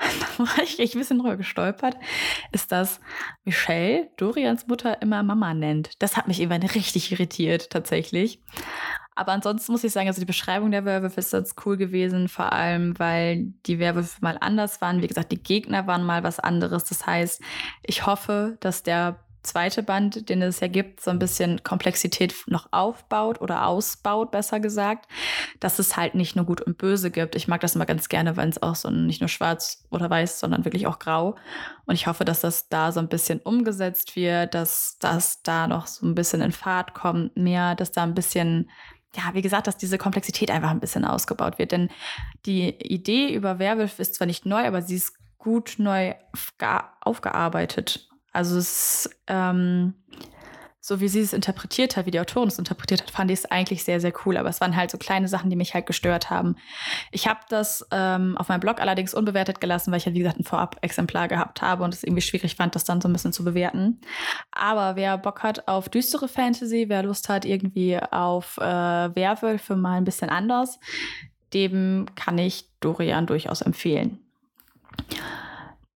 [0.38, 1.96] da war ich ein bisschen drüber gestolpert,
[2.52, 3.00] ist, dass
[3.44, 6.02] Michelle Dorians Mutter immer Mama nennt.
[6.02, 8.40] Das hat mich irgendwann richtig irritiert, tatsächlich.
[9.14, 12.52] Aber ansonsten muss ich sagen, also die Beschreibung der Werwölfe ist ganz cool gewesen, vor
[12.52, 15.02] allem, weil die Werwölfe mal anders waren.
[15.02, 16.84] Wie gesagt, die Gegner waren mal was anderes.
[16.84, 17.42] Das heißt,
[17.82, 22.68] ich hoffe, dass der zweite Band, den es ja gibt, so ein bisschen Komplexität noch
[22.72, 25.08] aufbaut oder ausbaut, besser gesagt,
[25.60, 27.34] dass es halt nicht nur gut und böse gibt.
[27.36, 30.40] Ich mag das immer ganz gerne, wenn es auch so nicht nur schwarz oder weiß,
[30.40, 31.36] sondern wirklich auch grau.
[31.86, 35.86] Und ich hoffe, dass das da so ein bisschen umgesetzt wird, dass das da noch
[35.86, 38.70] so ein bisschen in Fahrt kommt, mehr, dass da ein bisschen
[39.16, 41.72] ja, wie gesagt, dass diese Komplexität einfach ein bisschen ausgebaut wird.
[41.72, 41.88] Denn
[42.46, 46.14] die Idee über Werwolf ist zwar nicht neu, aber sie ist gut neu
[47.00, 48.09] aufgearbeitet.
[48.32, 49.94] Also es ähm,
[50.90, 53.44] so wie sie es interpretiert hat, wie die Autorin es interpretiert hat, fand ich es
[53.44, 54.36] eigentlich sehr, sehr cool.
[54.38, 56.56] Aber es waren halt so kleine Sachen, die mich halt gestört haben.
[57.12, 60.40] Ich habe das ähm, auf meinem Blog allerdings unbewertet gelassen, weil ich ja, wie gesagt,
[60.40, 63.44] ein Vorab-Exemplar gehabt habe und es irgendwie schwierig fand, das dann so ein bisschen zu
[63.44, 64.00] bewerten.
[64.52, 69.98] Aber wer Bock hat auf düstere Fantasy, wer Lust hat irgendwie auf äh, Werwölfe mal
[69.98, 70.80] ein bisschen anders,
[71.52, 74.18] dem kann ich Dorian durchaus empfehlen.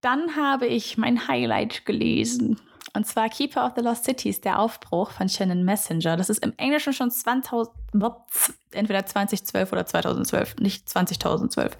[0.04, 2.60] Dann habe ich mein Highlight gelesen.
[2.92, 6.18] Und zwar Keeper of the Lost Cities, der Aufbruch von Shannon Messenger.
[6.18, 7.70] Das ist im Englischen schon 20,
[8.72, 11.78] entweder 2012 oder 2012, nicht 2012.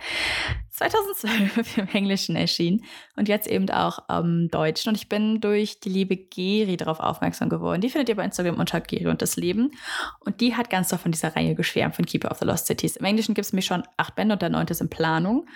[0.70, 2.82] 2012 im Englischen erschienen
[3.14, 4.88] und jetzt eben auch im Deutschen.
[4.88, 7.82] Und ich bin durch die liebe Geri darauf aufmerksam geworden.
[7.82, 9.72] Die findet ihr bei Instagram unter Geri und das Leben.
[10.20, 12.96] Und die hat ganz doll von dieser Reihe geschwärmt, von Keeper of the Lost Cities.
[12.96, 15.46] Im Englischen gibt es mir schon acht Bände und der neunte ist in Planung.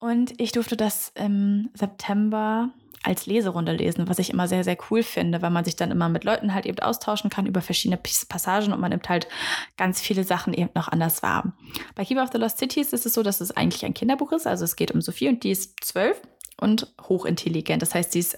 [0.00, 2.70] Und ich durfte das im September
[3.02, 6.08] als Leserunde lesen, was ich immer sehr, sehr cool finde, weil man sich dann immer
[6.08, 9.28] mit Leuten halt eben austauschen kann über verschiedene Passagen und man nimmt halt
[9.76, 11.52] ganz viele Sachen eben noch anders wahr.
[11.94, 14.46] Bei Keeper of the Lost Cities ist es so, dass es eigentlich ein Kinderbuch ist.
[14.46, 16.20] Also es geht um Sophie und die ist zwölf
[16.60, 17.82] und hochintelligent.
[17.82, 18.36] Das heißt, sie ist,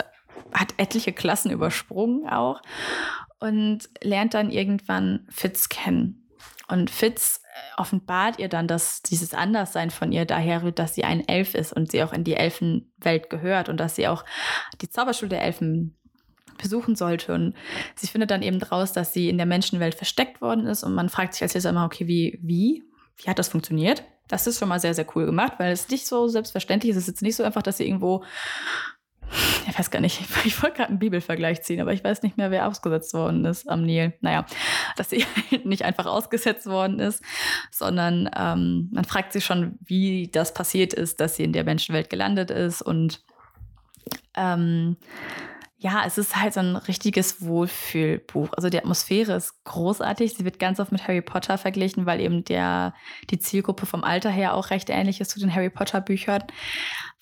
[0.52, 2.60] hat etliche Klassen übersprungen auch
[3.38, 6.28] und lernt dann irgendwann Fitz kennen.
[6.68, 7.39] Und Fitz
[7.76, 11.72] offenbart ihr dann, dass dieses Anderssein von ihr daher rührt, dass sie ein Elf ist
[11.72, 14.24] und sie auch in die Elfenwelt gehört und dass sie auch
[14.80, 15.96] die Zauberschule der Elfen
[16.58, 17.34] besuchen sollte.
[17.34, 17.54] Und
[17.94, 20.82] sie findet dann eben raus, dass sie in der Menschenwelt versteckt worden ist.
[20.82, 22.84] Und man fragt sich als Leser immer, okay, wie, wie?
[23.16, 24.04] Wie hat das funktioniert?
[24.28, 26.96] Das ist schon mal sehr, sehr cool gemacht, weil es nicht so selbstverständlich ist.
[26.96, 28.24] Es ist jetzt nicht so einfach, dass sie irgendwo
[29.68, 32.50] ich weiß gar nicht, ich wollte gerade einen Bibelvergleich ziehen, aber ich weiß nicht mehr,
[32.50, 34.12] wer ausgesetzt worden ist am Nil.
[34.20, 34.44] Naja,
[34.96, 35.24] dass sie
[35.64, 37.22] nicht einfach ausgesetzt worden ist,
[37.70, 42.10] sondern ähm, man fragt sich schon, wie das passiert ist, dass sie in der Menschenwelt
[42.10, 43.22] gelandet ist und
[44.34, 44.96] ähm,
[45.82, 48.50] ja, es ist halt so ein richtiges Wohlfühlbuch.
[48.52, 50.34] Also die Atmosphäre ist großartig.
[50.34, 52.92] Sie wird ganz oft mit Harry Potter verglichen, weil eben der,
[53.30, 56.42] die Zielgruppe vom Alter her auch recht ähnlich ist zu den Harry Potter Büchern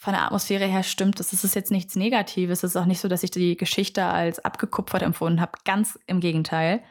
[0.01, 1.33] von der Atmosphäre her stimmt es.
[1.33, 2.63] Es ist jetzt nichts Negatives.
[2.63, 5.59] Es ist auch nicht so, dass ich die Geschichte als abgekupfert empfunden habe.
[5.65, 6.85] Ganz im Gegenteil.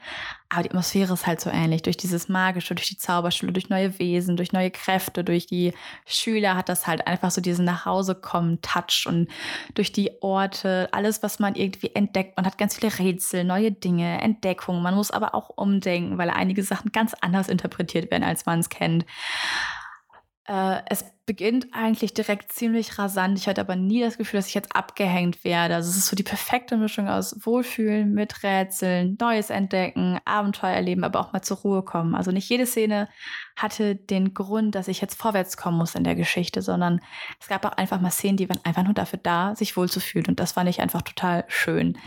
[0.50, 1.84] Aber die Atmosphäre ist halt so ähnlich.
[1.84, 5.74] Durch dieses Magische, durch die Zauberschule, durch neue Wesen, durch neue Kräfte, durch die
[6.06, 9.30] Schüler hat das halt einfach so diesen Nachhausekommen-Touch und
[9.74, 12.36] durch die Orte, alles, was man irgendwie entdeckt.
[12.36, 14.84] Man hat ganz viele Rätsel, neue Dinge, Entdeckungen.
[14.84, 18.68] Man muss aber auch umdenken, weil einige Sachen ganz anders interpretiert werden, als man es
[18.68, 19.06] kennt.
[20.48, 23.38] Äh, es beginnt eigentlich direkt ziemlich rasant.
[23.38, 25.76] Ich hatte aber nie das Gefühl, dass ich jetzt abgehängt werde.
[25.76, 31.04] Also es ist so die perfekte Mischung aus Wohlfühlen, mit Rätseln, Neues entdecken, Abenteuer erleben,
[31.04, 32.16] aber auch mal zur Ruhe kommen.
[32.16, 33.10] Also nicht jede Szene
[33.58, 37.02] hatte den Grund, dass ich jetzt vorwärts kommen muss in der Geschichte, sondern
[37.42, 40.28] es gab auch einfach mal Szenen, die waren einfach nur dafür da, sich wohlzufühlen.
[40.28, 41.98] Und das fand ich einfach total schön.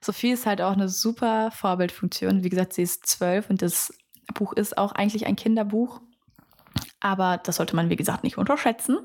[0.00, 2.42] Sophie ist halt auch eine super Vorbildfunktion.
[2.42, 3.96] Wie gesagt, sie ist zwölf und das
[4.34, 6.00] Buch ist auch eigentlich ein Kinderbuch
[7.00, 8.98] aber das sollte man, wie gesagt, nicht unterschätzen.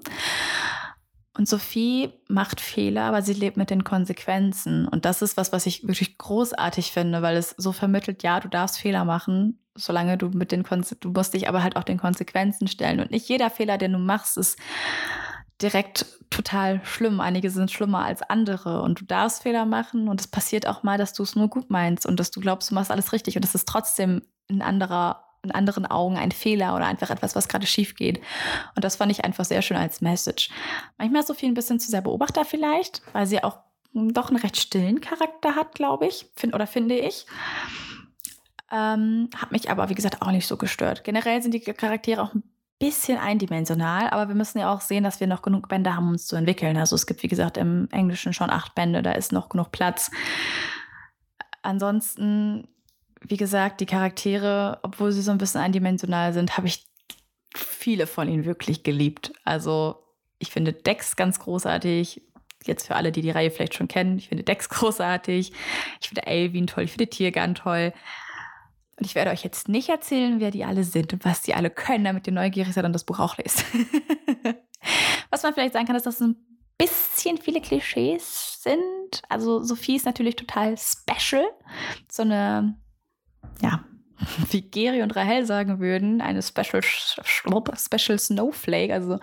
[1.37, 4.87] Und Sophie macht Fehler, aber sie lebt mit den Konsequenzen.
[4.87, 8.49] Und das ist was, was ich wirklich großartig finde, weil es so vermittelt, ja, du
[8.49, 11.97] darfst Fehler machen, solange du mit den Konsequenzen, du musst dich aber halt auch den
[11.97, 12.99] Konsequenzen stellen.
[12.99, 14.59] Und nicht jeder Fehler, den du machst, ist
[15.61, 17.19] direkt total schlimm.
[17.19, 20.97] Einige sind schlimmer als andere und du darfst Fehler machen und es passiert auch mal,
[20.97, 23.45] dass du es nur gut meinst und dass du glaubst, du machst alles richtig und
[23.45, 27.65] es ist trotzdem ein anderer in anderen Augen ein Fehler oder einfach etwas, was gerade
[27.65, 28.19] schief geht.
[28.75, 30.49] Und das fand ich einfach sehr schön als Message.
[30.97, 33.59] Manchmal ist Sophie ein bisschen zu sehr Beobachter vielleicht, weil sie auch
[33.93, 37.25] doch einen recht stillen Charakter hat, glaube ich, find, oder finde ich.
[38.71, 41.03] Ähm, hat mich aber, wie gesagt, auch nicht so gestört.
[41.03, 42.43] Generell sind die Charaktere auch ein
[42.77, 46.27] bisschen eindimensional, aber wir müssen ja auch sehen, dass wir noch genug Bände haben, uns
[46.27, 46.77] zu entwickeln.
[46.77, 50.11] Also es gibt, wie gesagt, im Englischen schon acht Bände, da ist noch genug Platz.
[51.61, 52.67] Ansonsten
[53.21, 56.85] wie gesagt, die Charaktere, obwohl sie so ein bisschen eindimensional sind, habe ich
[57.55, 59.33] viele von ihnen wirklich geliebt.
[59.43, 60.03] Also
[60.37, 62.21] ich finde Dex ganz großartig.
[62.65, 65.51] Jetzt für alle, die die Reihe vielleicht schon kennen, ich finde Dex großartig.
[66.01, 67.93] Ich finde Elvin toll, ich finde Tiergarn toll.
[68.97, 71.69] Und ich werde euch jetzt nicht erzählen, wer die alle sind und was die alle
[71.69, 73.63] können, damit ihr neugierig seid und das Buch auch lest.
[75.29, 76.35] was man vielleicht sagen kann, ist, dass es ein
[76.77, 79.21] bisschen viele Klischees sind.
[79.29, 81.45] Also Sophie ist natürlich total special.
[82.11, 82.77] So eine,
[83.61, 83.83] ja,
[84.51, 88.93] wie Geri und Rahel sagen würden, eine Special, Special Snowflake.
[88.93, 89.19] Also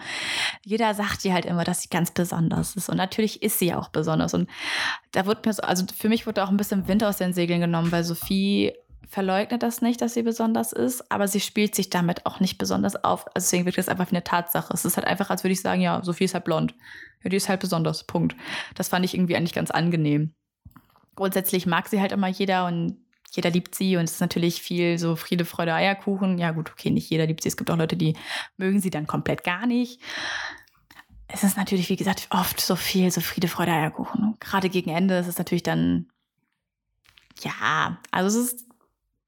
[0.64, 2.88] jeder sagt ihr halt immer, dass sie ganz besonders ist.
[2.88, 4.34] Und natürlich ist sie auch besonders.
[4.34, 4.48] Und
[5.12, 7.60] da wird mir so, also für mich wurde auch ein bisschen Wind aus den Segeln
[7.60, 8.72] genommen, weil Sophie
[9.08, 12.96] verleugnet das nicht, dass sie besonders ist, aber sie spielt sich damit auch nicht besonders
[13.04, 13.26] auf.
[13.28, 14.72] Also deswegen wird das einfach wie eine Tatsache.
[14.74, 16.74] Es ist halt einfach, als würde ich sagen, ja, Sophie ist halt blond.
[17.22, 18.04] Ja, die ist halt besonders.
[18.04, 18.34] Punkt.
[18.74, 20.34] Das fand ich irgendwie eigentlich ganz angenehm.
[21.14, 22.98] Grundsätzlich mag sie halt immer jeder und
[23.36, 26.38] jeder liebt sie und es ist natürlich viel so Friede, Freude, Eierkuchen.
[26.38, 27.48] Ja, gut, okay, nicht jeder liebt sie.
[27.48, 28.16] Es gibt auch Leute, die
[28.56, 30.00] mögen sie dann komplett gar nicht.
[31.28, 34.36] Es ist natürlich, wie gesagt, oft so viel so Friede, Freude, Eierkuchen.
[34.40, 36.06] Gerade gegen Ende ist es natürlich dann,
[37.42, 38.66] ja, also es ist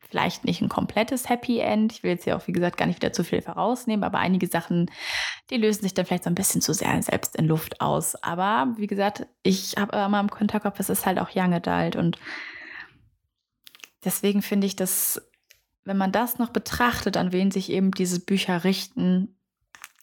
[0.08, 1.92] vielleicht nicht ein komplettes Happy End.
[1.92, 4.46] Ich will jetzt hier auch, wie gesagt, gar nicht wieder zu viel vorausnehmen, aber einige
[4.46, 4.90] Sachen,
[5.50, 8.14] die lösen sich dann vielleicht so ein bisschen zu sehr selbst in Luft aus.
[8.22, 12.18] Aber wie gesagt, ich habe immer im Hinterkopf, es ist halt auch Young Adult und
[14.04, 15.22] deswegen finde ich, dass
[15.84, 19.34] wenn man das noch betrachtet, an wen sich eben diese Bücher richten,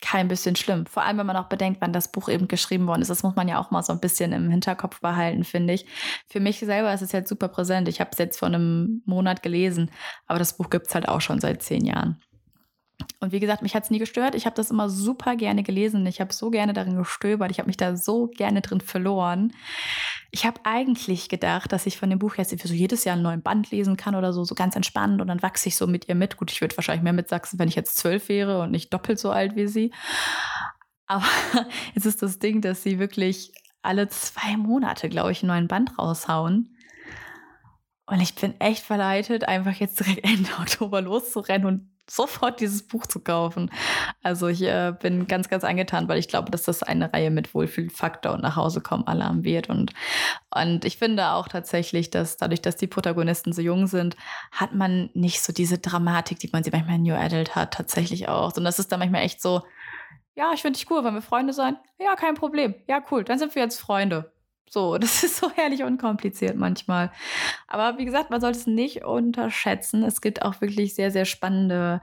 [0.01, 0.86] kein bisschen schlimm.
[0.86, 3.10] Vor allem, wenn man auch bedenkt, wann das Buch eben geschrieben worden ist.
[3.10, 5.86] Das muss man ja auch mal so ein bisschen im Hinterkopf behalten, finde ich.
[6.27, 7.88] Für mich selber ist es jetzt super präsent.
[7.88, 9.89] Ich habe es jetzt vor einem Monat gelesen,
[10.27, 12.21] aber das Buch gibt es halt auch schon seit zehn Jahren.
[13.19, 14.36] Und wie gesagt, mich hat es nie gestört.
[14.36, 16.05] Ich habe das immer super gerne gelesen.
[16.05, 17.51] Ich habe so gerne darin gestöbert.
[17.51, 19.53] Ich habe mich da so gerne drin verloren.
[20.31, 23.41] Ich habe eigentlich gedacht, dass ich von dem Buch jetzt so jedes Jahr einen neuen
[23.41, 25.21] Band lesen kann oder so, so ganz entspannt.
[25.21, 26.38] Und dann wachse ich so mit ihr mit.
[26.38, 29.31] Gut, ich würde wahrscheinlich mehr mitsachsen, wenn ich jetzt zwölf wäre und nicht doppelt so
[29.31, 29.91] alt wie sie.
[31.08, 31.25] Aber
[31.95, 35.97] jetzt ist das Ding, dass sie wirklich alle zwei Monate, glaube ich, einen neuen Band
[35.97, 36.75] raushauen.
[38.08, 43.06] Und ich bin echt verleitet, einfach jetzt direkt Ende Oktober loszurennen und sofort dieses Buch
[43.06, 43.72] zu kaufen.
[44.22, 47.54] Also ich äh, bin ganz, ganz angetan, weil ich glaube, dass das eine Reihe mit
[47.54, 49.70] Wohlfühlfaktor und nach Hause kommen Alarm wird.
[49.70, 49.94] Und,
[50.54, 54.15] und ich finde auch tatsächlich, dass dadurch, dass die Protagonisten so jung sind,
[54.52, 58.30] hat man nicht so diese Dramatik, die man sie manchmal in New Adult hat, tatsächlich
[58.30, 58.56] auch.
[58.56, 59.63] Und das ist dann manchmal echt so,
[60.36, 61.78] ja, ich finde dich cool, wollen wir Freunde sein?
[61.98, 62.76] Ja, kein Problem.
[62.88, 64.34] Ja, cool, dann sind wir jetzt Freunde.
[64.69, 67.12] So, das ist so herrlich unkompliziert manchmal.
[67.67, 70.04] Aber wie gesagt, man sollte es nicht unterschätzen.
[70.04, 72.01] Es gibt auch wirklich sehr, sehr spannende,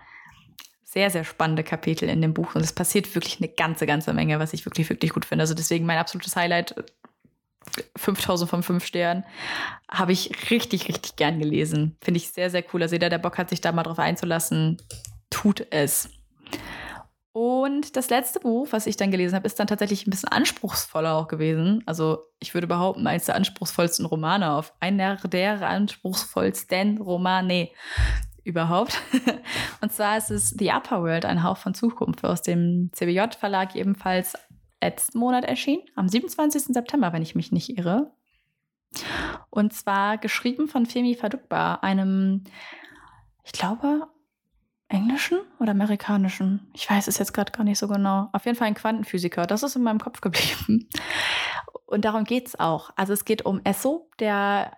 [0.84, 2.54] sehr, sehr spannende Kapitel in dem Buch.
[2.54, 5.42] Und es passiert wirklich eine ganze, ganze Menge, was ich wirklich, wirklich gut finde.
[5.42, 6.74] Also deswegen mein absolutes Highlight.
[7.96, 9.24] 5000 von 5 Sternen.
[9.88, 11.96] Habe ich richtig, richtig gern gelesen.
[12.02, 12.82] Finde ich sehr, sehr cool.
[12.82, 14.78] Also jeder, der Bock hat, sich da mal drauf einzulassen,
[15.30, 16.10] tut es.
[17.32, 21.14] Und das letzte Buch, was ich dann gelesen habe, ist dann tatsächlich ein bisschen anspruchsvoller
[21.14, 21.82] auch gewesen.
[21.86, 27.70] Also ich würde behaupten, eines der anspruchsvollsten Romane auf einer der anspruchsvollsten Romane
[28.44, 29.00] überhaupt.
[29.80, 34.34] Und zwar ist es The Upper World, ein Hauch von Zukunft, aus dem CBJ-Verlag ebenfalls
[34.82, 36.74] letzten Monat erschienen, am 27.
[36.74, 38.12] September, wenn ich mich nicht irre.
[39.48, 42.44] Und zwar geschrieben von Femi Fadukba, einem,
[43.44, 44.08] ich glaube,
[44.92, 46.70] englischen oder amerikanischen?
[46.74, 48.28] Ich weiß es jetzt gerade gar nicht so genau.
[48.32, 49.46] Auf jeden Fall ein Quantenphysiker.
[49.46, 50.88] Das ist in meinem Kopf geblieben.
[51.86, 52.90] Und darum geht es auch.
[52.96, 54.72] Also es geht um Esso, der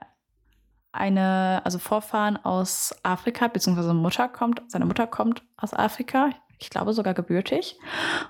[0.95, 6.93] eine, also Vorfahren aus Afrika, beziehungsweise Mutter kommt, seine Mutter kommt aus Afrika, ich glaube
[6.93, 7.79] sogar gebürtig,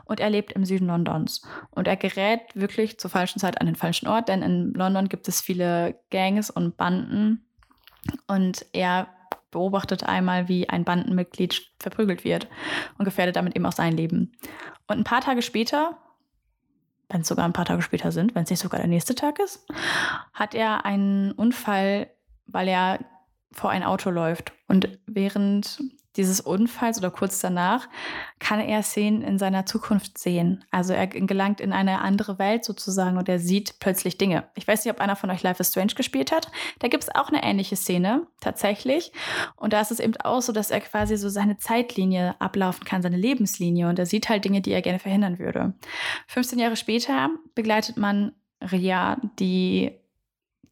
[0.06, 1.42] und er lebt im Süden Londons.
[1.70, 5.28] Und er gerät wirklich zur falschen Zeit an den falschen Ort, denn in London gibt
[5.28, 7.46] es viele Gangs und Banden.
[8.26, 9.08] Und er
[9.54, 12.48] beobachtet einmal, wie ein Bandenmitglied verprügelt wird
[12.98, 14.32] und gefährdet damit eben auch sein Leben.
[14.86, 15.96] Und ein paar Tage später,
[17.08, 19.38] wenn es sogar ein paar Tage später sind, wenn es nicht sogar der nächste Tag
[19.38, 19.66] ist,
[20.34, 22.10] hat er einen Unfall,
[22.46, 22.98] weil er
[23.52, 24.52] vor ein Auto läuft.
[24.68, 25.80] Und während
[26.16, 27.88] dieses Unfalls oder kurz danach
[28.38, 30.64] kann er Szenen in seiner Zukunft sehen.
[30.70, 34.44] Also er gelangt in eine andere Welt sozusagen und er sieht plötzlich Dinge.
[34.54, 36.50] Ich weiß nicht, ob einer von euch Life is Strange gespielt hat.
[36.78, 39.12] Da gibt es auch eine ähnliche Szene tatsächlich.
[39.56, 43.02] Und da ist es eben auch so, dass er quasi so seine Zeitlinie ablaufen kann,
[43.02, 43.88] seine Lebenslinie.
[43.88, 45.74] Und er sieht halt Dinge, die er gerne verhindern würde.
[46.28, 49.92] 15 Jahre später begleitet man Ria, die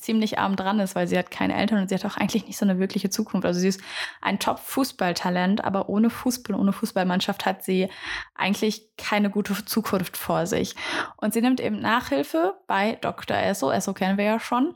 [0.03, 2.59] ziemlich arm dran ist, weil sie hat keine Eltern und sie hat auch eigentlich nicht
[2.59, 3.47] so eine wirkliche Zukunft.
[3.47, 3.81] Also sie ist
[4.21, 7.89] ein Top-Fußballtalent, aber ohne Fußball, ohne Fußballmannschaft hat sie
[8.35, 10.75] eigentlich keine gute Zukunft vor sich.
[11.17, 13.37] Und sie nimmt eben Nachhilfe bei Dr.
[13.37, 13.71] Esso.
[13.71, 14.75] Esso kennen wir ja schon.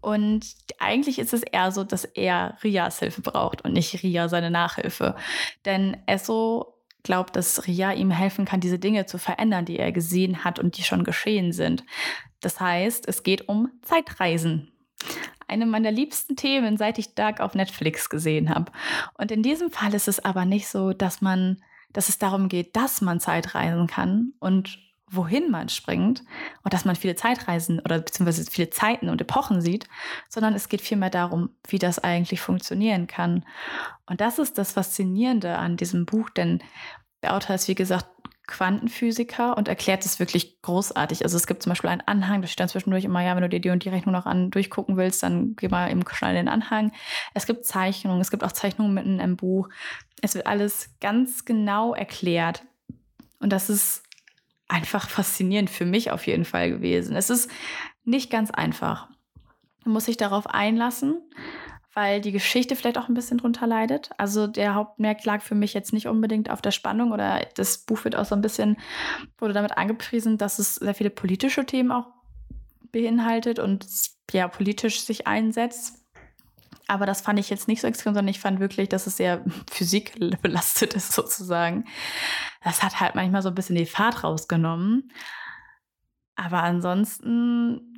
[0.00, 0.44] Und
[0.78, 5.16] eigentlich ist es eher so, dass er Rias Hilfe braucht und nicht Ria seine Nachhilfe.
[5.64, 6.74] Denn Esso
[7.04, 10.76] glaubt, dass Ria ihm helfen kann, diese Dinge zu verändern, die er gesehen hat und
[10.76, 11.84] die schon geschehen sind.
[12.44, 14.70] Das heißt, es geht um Zeitreisen.
[15.48, 18.72] Eine meiner liebsten Themen, seit ich Dark auf Netflix gesehen habe.
[19.18, 22.76] Und in diesem Fall ist es aber nicht so, dass man, dass es darum geht,
[22.76, 24.78] dass man Zeitreisen kann und
[25.10, 26.24] wohin man springt
[26.64, 29.86] und dass man viele Zeitreisen oder beziehungsweise viele Zeiten und Epochen sieht,
[30.28, 33.44] sondern es geht vielmehr darum, wie das eigentlich funktionieren kann.
[34.06, 36.62] Und das ist das Faszinierende an diesem Buch, denn
[37.22, 38.06] der Autor ist, wie gesagt,
[38.46, 41.22] Quantenphysiker und erklärt es wirklich großartig.
[41.22, 43.48] Also es gibt zum Beispiel einen Anhang, da steht dann zwischendurch immer, ja, wenn du
[43.48, 46.46] dir die und die Rechnung noch an durchgucken willst, dann geh mal eben schnell in
[46.46, 46.92] den Anhang.
[47.32, 49.68] Es gibt Zeichnungen, es gibt auch Zeichnungen mitten im Buch.
[50.20, 52.62] Es wird alles ganz genau erklärt.
[53.40, 54.02] Und das ist
[54.68, 57.16] einfach faszinierend für mich auf jeden Fall gewesen.
[57.16, 57.50] Es ist
[58.04, 59.08] nicht ganz einfach.
[59.84, 61.20] Man muss sich darauf einlassen,
[61.94, 64.10] weil die Geschichte vielleicht auch ein bisschen drunter leidet.
[64.18, 68.04] Also der Hauptmerk lag für mich jetzt nicht unbedingt auf der Spannung oder das Buch
[68.04, 68.76] wird auch so ein bisschen,
[69.38, 72.06] wurde damit angepriesen, dass es sehr viele politische Themen auch
[72.90, 73.86] beinhaltet und
[74.32, 76.04] ja, politisch sich einsetzt.
[76.86, 79.44] Aber das fand ich jetzt nicht so extrem, sondern ich fand wirklich, dass es sehr
[79.70, 81.84] physikbelastet ist, sozusagen.
[82.62, 85.10] Das hat halt manchmal so ein bisschen die Fahrt rausgenommen.
[86.36, 87.93] Aber ansonsten,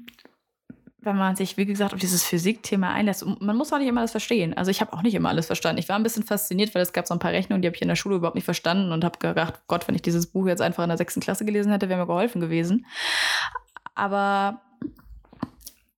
[1.06, 4.10] wenn man sich, wie gesagt, auf dieses Physikthema einlässt, man muss auch nicht immer alles
[4.10, 4.54] verstehen.
[4.54, 5.78] Also ich habe auch nicht immer alles verstanden.
[5.78, 7.82] Ich war ein bisschen fasziniert, weil es gab so ein paar Rechnungen, die habe ich
[7.82, 10.60] in der Schule überhaupt nicht verstanden und habe gedacht, Gott, wenn ich dieses Buch jetzt
[10.60, 12.84] einfach in der sechsten Klasse gelesen hätte, wäre mir geholfen gewesen.
[13.94, 14.60] Aber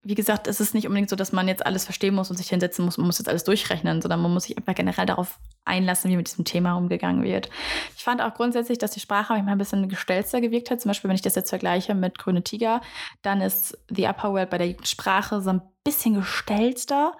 [0.03, 2.49] wie gesagt, es ist nicht unbedingt so, dass man jetzt alles verstehen muss und sich
[2.49, 5.39] hinsetzen muss, man muss jetzt alles durchrechnen, sondern man muss sich einfach generell darauf
[5.69, 7.49] einlassen, wie mit diesem Thema umgegangen wird.
[7.97, 10.81] Ich fand auch grundsätzlich, dass die Sprache manchmal ein bisschen gestelzter gewirkt hat.
[10.81, 12.81] Zum Beispiel, wenn ich das jetzt vergleiche mit Grüne Tiger,
[13.23, 17.13] dann ist The Upper World bei der Sprache so ein bisschen gestelzter.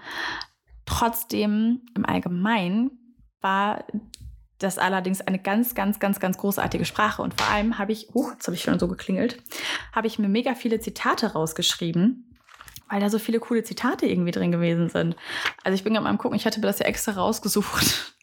[0.87, 2.91] Trotzdem im Allgemeinen
[3.41, 3.85] war
[4.59, 7.23] das allerdings eine ganz, ganz, ganz, ganz großartige Sprache.
[7.23, 9.41] Und vor allem habe ich, uh, jetzt habe ich schon so geklingelt,
[9.93, 12.25] habe ich mir mega viele Zitate rausgeschrieben
[12.89, 15.17] weil da so viele coole Zitate irgendwie drin gewesen sind.
[15.63, 18.15] Also ich bin gerade mal am gucken, ich hatte mir das ja extra rausgesucht.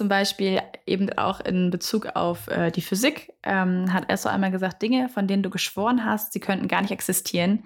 [0.00, 4.80] Zum Beispiel eben auch in Bezug auf äh, die Physik ähm, hat Esso einmal gesagt,
[4.80, 7.64] Dinge, von denen du geschworen hast, sie könnten gar nicht existieren.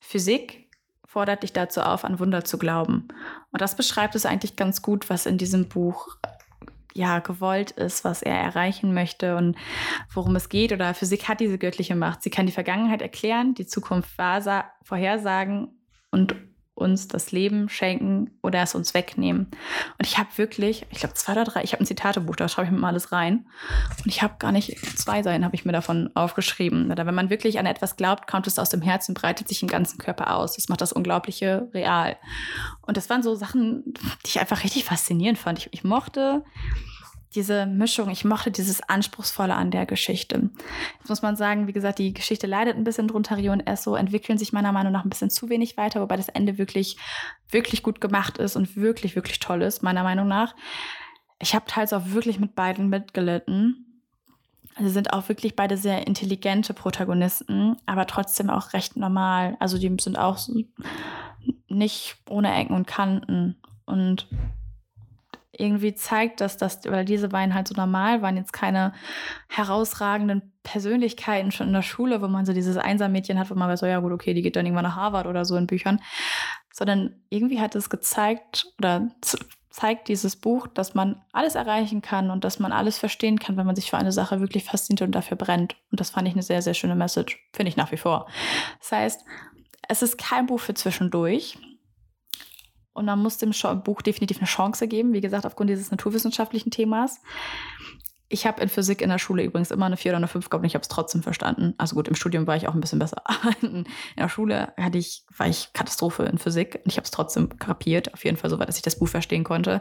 [0.00, 0.68] Physik
[1.06, 3.06] fordert dich dazu auf, an Wunder zu glauben.
[3.52, 6.08] Und das beschreibt es eigentlich ganz gut, was in diesem Buch
[6.94, 9.56] ja gewollt ist, was er erreichen möchte und
[10.12, 10.72] worum es geht.
[10.72, 12.24] Oder Physik hat diese göttliche Macht.
[12.24, 14.10] Sie kann die Vergangenheit erklären, die Zukunft
[14.82, 15.78] vorhersagen
[16.10, 16.34] und
[16.78, 19.48] uns das Leben schenken oder es uns wegnehmen.
[19.98, 22.66] Und ich habe wirklich, ich glaube zwei oder drei, ich habe ein Zitatebuch, da schreibe
[22.66, 23.46] ich mir mal alles rein.
[24.04, 26.90] Und ich habe gar nicht, zwei Seiten habe ich mir davon aufgeschrieben.
[26.90, 29.68] Oder wenn man wirklich an etwas glaubt, kommt es aus dem Herzen, breitet sich im
[29.68, 30.54] ganzen Körper aus.
[30.54, 32.16] Das macht das Unglaubliche real.
[32.82, 33.82] Und das waren so Sachen,
[34.24, 35.58] die ich einfach richtig faszinierend fand.
[35.58, 36.44] Ich, ich mochte
[37.34, 40.50] diese Mischung, ich mochte dieses Anspruchsvolle an der Geschichte.
[40.98, 43.36] Jetzt muss man sagen, wie gesagt, die Geschichte leidet ein bisschen drunter.
[43.36, 46.28] Rio und Esso entwickeln sich meiner Meinung nach ein bisschen zu wenig weiter, wobei das
[46.28, 46.96] Ende wirklich,
[47.50, 50.54] wirklich gut gemacht ist und wirklich, wirklich toll ist, meiner Meinung nach.
[51.38, 53.84] Ich habe teils auch wirklich mit beiden mitgelitten.
[54.80, 59.56] Sie sind auch wirklich beide sehr intelligente Protagonisten, aber trotzdem auch recht normal.
[59.58, 60.38] Also die sind auch
[61.68, 63.56] nicht ohne Ecken und Kanten.
[63.86, 64.28] Und
[65.58, 68.92] irgendwie zeigt, dass das, weil diese beiden halt so normal waren, jetzt keine
[69.48, 73.80] herausragenden Persönlichkeiten schon in der Schule, wo man so dieses Einsammädchen hat, wo man weiß,
[73.80, 76.00] so, ja gut, okay, die geht dann irgendwann nach Harvard oder so in Büchern,
[76.72, 79.08] sondern irgendwie hat es gezeigt oder
[79.70, 83.66] zeigt dieses Buch, dass man alles erreichen kann und dass man alles verstehen kann, wenn
[83.66, 85.76] man sich für eine Sache wirklich fasziniert und dafür brennt.
[85.90, 87.38] Und das fand ich eine sehr, sehr schöne Message.
[87.52, 88.26] Finde ich nach wie vor.
[88.80, 89.24] Das heißt,
[89.88, 91.58] es ist kein Buch für zwischendurch.
[92.98, 93.52] Und man muss dem
[93.84, 97.20] Buch definitiv eine Chance geben, wie gesagt, aufgrund dieses naturwissenschaftlichen Themas.
[98.28, 100.62] Ich habe in Physik in der Schule übrigens immer eine 4 oder eine 5 gehabt
[100.62, 101.74] und ich habe es trotzdem verstanden.
[101.78, 103.22] Also gut, im Studium war ich auch ein bisschen besser.
[103.62, 103.86] in
[104.18, 108.12] der Schule hatte ich, war ich Katastrophe in Physik und ich habe es trotzdem kapiert.
[108.12, 109.80] Auf jeden Fall so weit, dass ich das Buch verstehen konnte.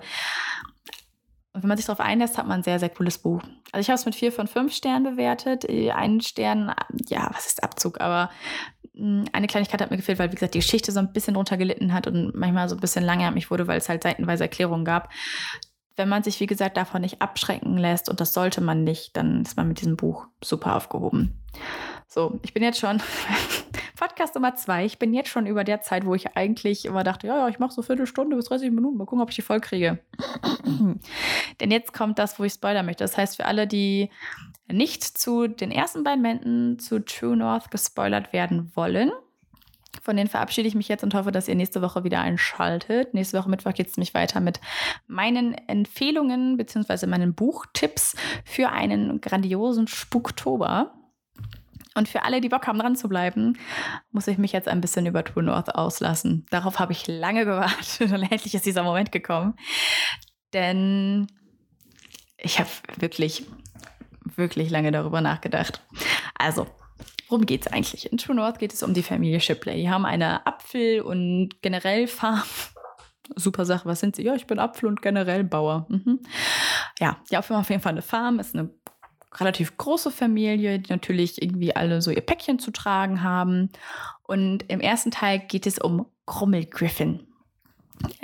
[1.57, 3.41] Und wenn man sich darauf einlässt, hat man ein sehr, sehr cooles Buch.
[3.71, 5.67] Also ich habe es mit 4 von 5 Sternen bewertet.
[5.67, 6.71] Einen Stern,
[7.07, 8.29] ja, was ist Abzug, aber
[8.97, 11.93] eine Kleinigkeit hat mir gefehlt, weil, wie gesagt, die Geschichte so ein bisschen drunter gelitten
[11.93, 15.09] hat und manchmal so ein bisschen langatmig wurde, weil es halt seitenweise Erklärungen gab.
[15.95, 19.41] Wenn man sich, wie gesagt, davon nicht abschrecken lässt, und das sollte man nicht, dann
[19.41, 21.43] ist man mit diesem Buch super aufgehoben.
[22.07, 23.01] So, ich bin jetzt schon
[23.97, 24.85] Podcast Nummer zwei.
[24.85, 27.59] Ich bin jetzt schon über der Zeit, wo ich eigentlich immer dachte, ja, ja, ich
[27.59, 29.99] mache so Viertelstunde bis 30 Minuten, mal gucken, ob ich die voll kriege.
[31.59, 33.03] Denn jetzt kommt das, wo ich spoilern möchte.
[33.03, 34.09] Das heißt, für alle, die
[34.71, 39.11] nicht zu den ersten beiden Bänden zu True North gespoilert werden wollen,
[40.01, 43.13] Von denen verabschiede ich mich jetzt und hoffe, dass ihr nächste Woche wieder einschaltet.
[43.13, 44.61] Nächste Woche Mittwoch geht es nämlich weiter mit
[45.07, 47.07] meinen Empfehlungen bzw.
[47.07, 50.96] meinen Buchtipps für einen grandiosen Spuktober.
[51.97, 53.57] Und für alle, die Bock haben, dran zu bleiben,
[54.11, 56.45] muss ich mich jetzt ein bisschen über True North auslassen.
[56.51, 59.55] Darauf habe ich lange gewartet und endlich ist dieser Moment gekommen.
[60.53, 61.25] Denn
[62.37, 63.45] ich habe wirklich,
[64.35, 65.81] wirklich lange darüber nachgedacht.
[66.37, 66.67] Also,
[67.29, 68.11] worum geht es eigentlich?
[68.11, 69.77] In True North geht es um die Familie Shipley.
[69.77, 72.43] Die haben eine Apfel- und generell Farm.
[73.35, 74.23] Super Sache, was sind sie?
[74.23, 75.87] Ja, ich bin Apfel- und generell Bauer.
[75.89, 76.19] Mhm.
[76.99, 78.69] Ja, die auf jeden Fall eine Farm, ist eine
[79.33, 83.69] relativ große Familie, die natürlich irgendwie alle so ihr Päckchen zu tragen haben.
[84.23, 87.27] Und im ersten Teil geht es um Grummel Griffin.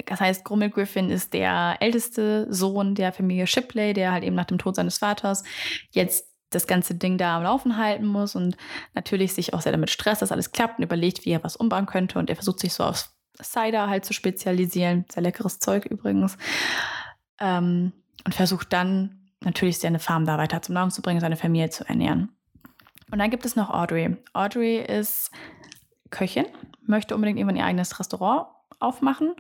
[0.06, 4.46] Das heißt, Grummel Griffin ist der älteste Sohn der Familie Shipley, der halt eben nach
[4.46, 5.44] dem Tod seines Vaters
[5.92, 8.56] jetzt das ganze Ding da am Laufen halten muss und
[8.94, 11.88] natürlich sich auch sehr damit stresst, dass alles klappt und überlegt, wie er was umbauen
[11.88, 12.20] könnte.
[12.20, 13.10] Und er versucht sich so auf
[13.42, 15.06] Cider halt zu spezialisieren.
[15.12, 16.38] Sehr leckeres Zeug übrigens.
[17.40, 17.94] Ähm,
[18.26, 21.88] und versucht dann natürlich seine Farm da weiter zum Laufen zu bringen, seine Familie zu
[21.88, 22.30] ernähren.
[23.12, 24.18] Und dann gibt es noch Audrey.
[24.34, 25.32] Audrey ist
[26.10, 26.46] Köchin,
[26.86, 28.48] möchte unbedingt irgendwann ihr eigenes Restaurant
[28.80, 29.34] aufmachen.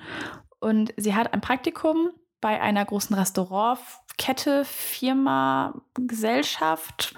[0.59, 7.15] Und sie hat ein Praktikum bei einer großen Restaurantkette, Firma, Gesellschaft,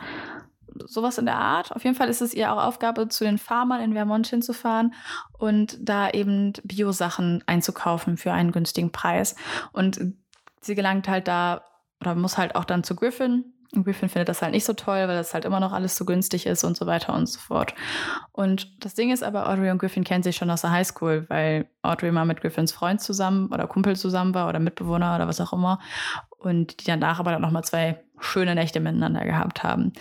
[0.86, 1.76] sowas in der Art.
[1.76, 4.94] Auf jeden Fall ist es ihr auch Aufgabe, zu den Farmern in Vermont hinzufahren
[5.38, 9.36] und da eben Bio-Sachen einzukaufen für einen günstigen Preis.
[9.72, 10.00] Und
[10.62, 11.64] sie gelangt halt da
[12.02, 13.46] oder muss halt auch dann zu Griffin.
[13.74, 16.06] Und Griffin findet das halt nicht so toll, weil das halt immer noch alles so
[16.06, 17.74] günstig ist und so weiter und so fort.
[18.32, 21.68] Und das Ding ist aber, Audrey und Griffin kennen sich schon aus der Highschool, weil
[21.82, 25.52] Audrey mal mit Griffins Freund zusammen oder Kumpel zusammen war oder Mitbewohner oder was auch
[25.52, 25.80] immer.
[26.38, 29.94] Und die danach aber dann nochmal zwei schöne Nächte miteinander gehabt haben.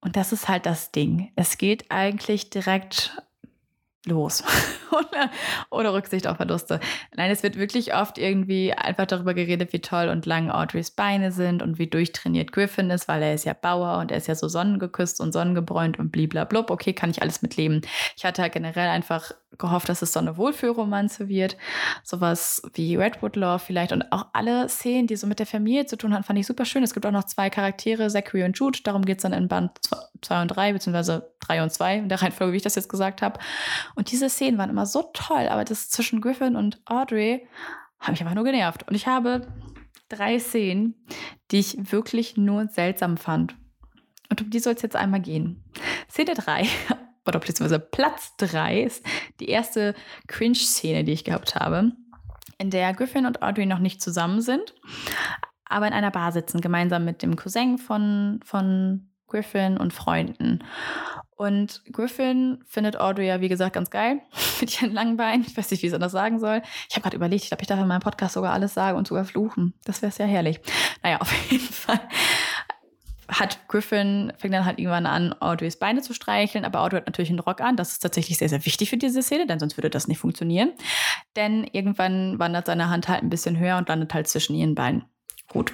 [0.00, 1.32] Und das ist halt das Ding.
[1.36, 3.22] Es geht eigentlich direkt
[4.06, 4.42] los.
[5.70, 6.80] ohne, Rücksicht auf Verluste.
[7.16, 11.32] Nein, es wird wirklich oft irgendwie einfach darüber geredet, wie toll und lang Audreys Beine
[11.32, 14.34] sind und wie durchtrainiert Griffin ist, weil er ist ja Bauer und er ist ja
[14.34, 16.70] so sonnengeküsst und sonnengebräunt und bliblablub.
[16.70, 17.82] Okay, kann ich alles mitleben.
[18.16, 21.56] Ich hatte halt generell einfach gehofft, dass es so eine Wohlfühlromanze wird.
[22.02, 23.92] Sowas wie Redwood Law vielleicht.
[23.92, 26.64] Und auch alle Szenen, die so mit der Familie zu tun haben, fand ich super
[26.64, 26.82] schön.
[26.82, 28.80] Es gibt auch noch zwei Charaktere, Zachary und Jude.
[28.82, 29.72] Darum geht es dann in Band
[30.22, 33.22] 2 und 3, beziehungsweise 3 und 2, in der Reihenfolge, wie ich das jetzt gesagt
[33.22, 33.38] habe.
[33.94, 37.46] Und diese Szenen waren immer so toll, aber das zwischen Griffin und Audrey
[37.98, 38.88] hat mich einfach nur genervt.
[38.88, 39.46] Und ich habe
[40.08, 40.94] drei Szenen,
[41.50, 43.56] die ich wirklich nur seltsam fand.
[44.28, 45.62] Und um die soll es jetzt einmal gehen.
[46.08, 46.66] Szene 3
[47.26, 49.04] oder beziehungsweise Platz 3 ist
[49.40, 49.94] die erste
[50.26, 51.92] Cringe-Szene, die ich gehabt habe,
[52.58, 54.74] in der Griffin und Audrey noch nicht zusammen sind,
[55.64, 60.62] aber in einer Bar sitzen, gemeinsam mit dem Cousin von, von Griffin und Freunden.
[61.36, 64.20] Und Griffin findet Audrey ja, wie gesagt, ganz geil
[64.60, 65.44] mit ihren langen Beinen.
[65.44, 66.62] Ich weiß nicht, wie ich das sagen soll.
[66.88, 69.08] Ich habe gerade überlegt, ich glaube, ich darf in meinem Podcast sogar alles sagen und
[69.08, 69.74] sogar fluchen.
[69.84, 70.60] Das wäre sehr herrlich.
[71.02, 72.00] Naja, auf jeden Fall
[73.28, 77.30] hat Griffin, fängt dann halt irgendwann an, Audreys Beine zu streicheln, aber Audrey hat natürlich
[77.30, 77.76] einen Rock an.
[77.76, 80.72] Das ist tatsächlich sehr, sehr wichtig für diese Szene, denn sonst würde das nicht funktionieren.
[81.36, 85.04] Denn irgendwann wandert seine Hand halt ein bisschen höher und landet halt zwischen ihren Beinen.
[85.48, 85.72] Gut.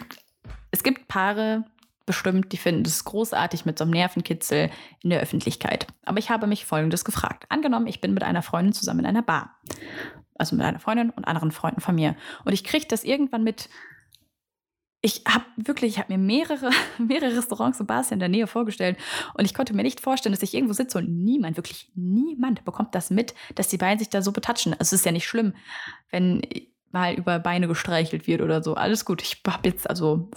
[0.71, 1.65] Es gibt Paare,
[2.09, 4.71] bestimmt, die finden es großartig mit so einem Nervenkitzel
[5.03, 5.87] in der Öffentlichkeit.
[6.07, 7.45] Aber ich habe mich Folgendes gefragt.
[7.51, 9.59] Angenommen, ich bin mit einer Freundin zusammen in einer Bar.
[10.39, 12.17] Also mit einer Freundin und anderen Freunden von mir.
[12.47, 13.69] Und ich kriege das irgendwann mit,
[15.01, 18.99] ich habe wirklich, ich habe mir mehrere, mehrere Restaurants und Bars in der Nähe vorgestellt
[19.35, 22.95] und ich konnte mir nicht vorstellen, dass ich irgendwo sitze und niemand, wirklich niemand bekommt
[22.95, 24.73] das mit, dass die beiden sich da so betatschen.
[24.73, 25.55] Also es ist ja nicht schlimm,
[26.11, 26.43] wenn
[26.91, 28.75] mal über Beine gestreichelt wird oder so.
[28.75, 29.23] Alles gut.
[29.23, 30.31] Ich habe jetzt, also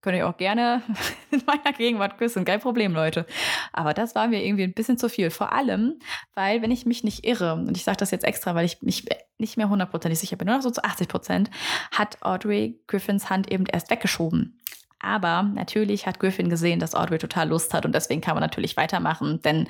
[0.00, 0.82] Könnt ihr auch gerne
[1.30, 2.44] in meiner Gegenwart küssen.
[2.44, 3.26] Kein Problem, Leute.
[3.72, 5.30] Aber das war mir irgendwie ein bisschen zu viel.
[5.30, 5.98] Vor allem,
[6.34, 9.06] weil, wenn ich mich nicht irre, und ich sage das jetzt extra, weil ich mich
[9.38, 11.50] nicht mehr hundertprozentig sicher bin, nur noch so zu 80 Prozent,
[11.90, 14.58] hat Audrey Griffins Hand eben erst weggeschoben.
[15.00, 18.76] Aber natürlich hat Griffin gesehen, dass Audrey total Lust hat und deswegen kann man natürlich
[18.76, 19.40] weitermachen.
[19.42, 19.68] Denn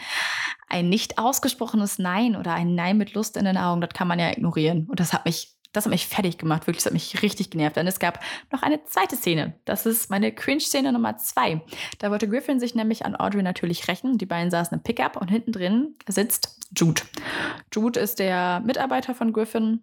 [0.68, 4.18] ein nicht ausgesprochenes Nein oder ein Nein mit Lust in den Augen, das kann man
[4.18, 4.86] ja ignorieren.
[4.88, 7.76] Und das hat mich das hat mich fertig gemacht, wirklich, das hat mich richtig genervt.
[7.76, 8.20] Denn es gab
[8.52, 9.54] noch eine zweite Szene.
[9.64, 11.62] Das ist meine Cringe-Szene Nummer zwei.
[11.98, 14.18] Da wollte Griffin sich nämlich an Audrey natürlich rächen.
[14.18, 17.02] Die beiden saßen im Pickup und hinten drin sitzt Jude.
[17.72, 19.82] Jude ist der Mitarbeiter von Griffin.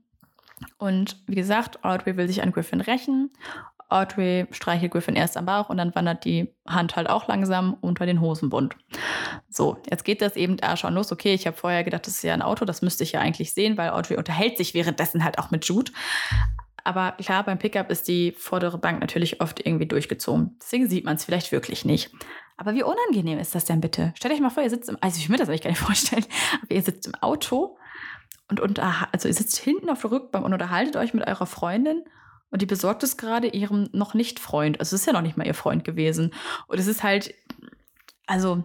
[0.78, 3.32] Und wie gesagt, Audrey will sich an Griffin rächen
[3.90, 8.06] Audrey streichelt Griffin erst am Bauch und dann wandert die Hand halt auch langsam unter
[8.06, 8.76] den Hosenbund.
[9.50, 11.12] So, jetzt geht das eben da schon los.
[11.12, 13.54] Okay, ich habe vorher gedacht, das ist ja ein Auto, das müsste ich ja eigentlich
[13.54, 15.92] sehen, weil Audrey unterhält sich währenddessen halt auch mit Jude.
[16.84, 20.56] Aber klar, beim Pickup ist die vordere Bank natürlich oft irgendwie durchgezogen.
[20.62, 22.12] Deswegen sieht man es vielleicht wirklich nicht.
[22.58, 24.14] Aber wie unangenehm ist das denn bitte?
[24.16, 26.26] Stellt euch mal vor, ihr sitzt im, also ich mir das eigentlich gar nicht vorstellen,
[26.62, 27.78] aber ihr sitzt im Auto
[28.50, 32.04] und unter, also ihr sitzt hinten auf der Rückbank und unterhaltet euch mit eurer Freundin
[32.52, 34.80] und die besorgt es gerade ihrem noch nicht Freund.
[34.80, 36.34] Also es ist ja noch nicht mal ihr Freund gewesen.
[36.68, 37.34] Und es ist halt,
[38.28, 38.64] also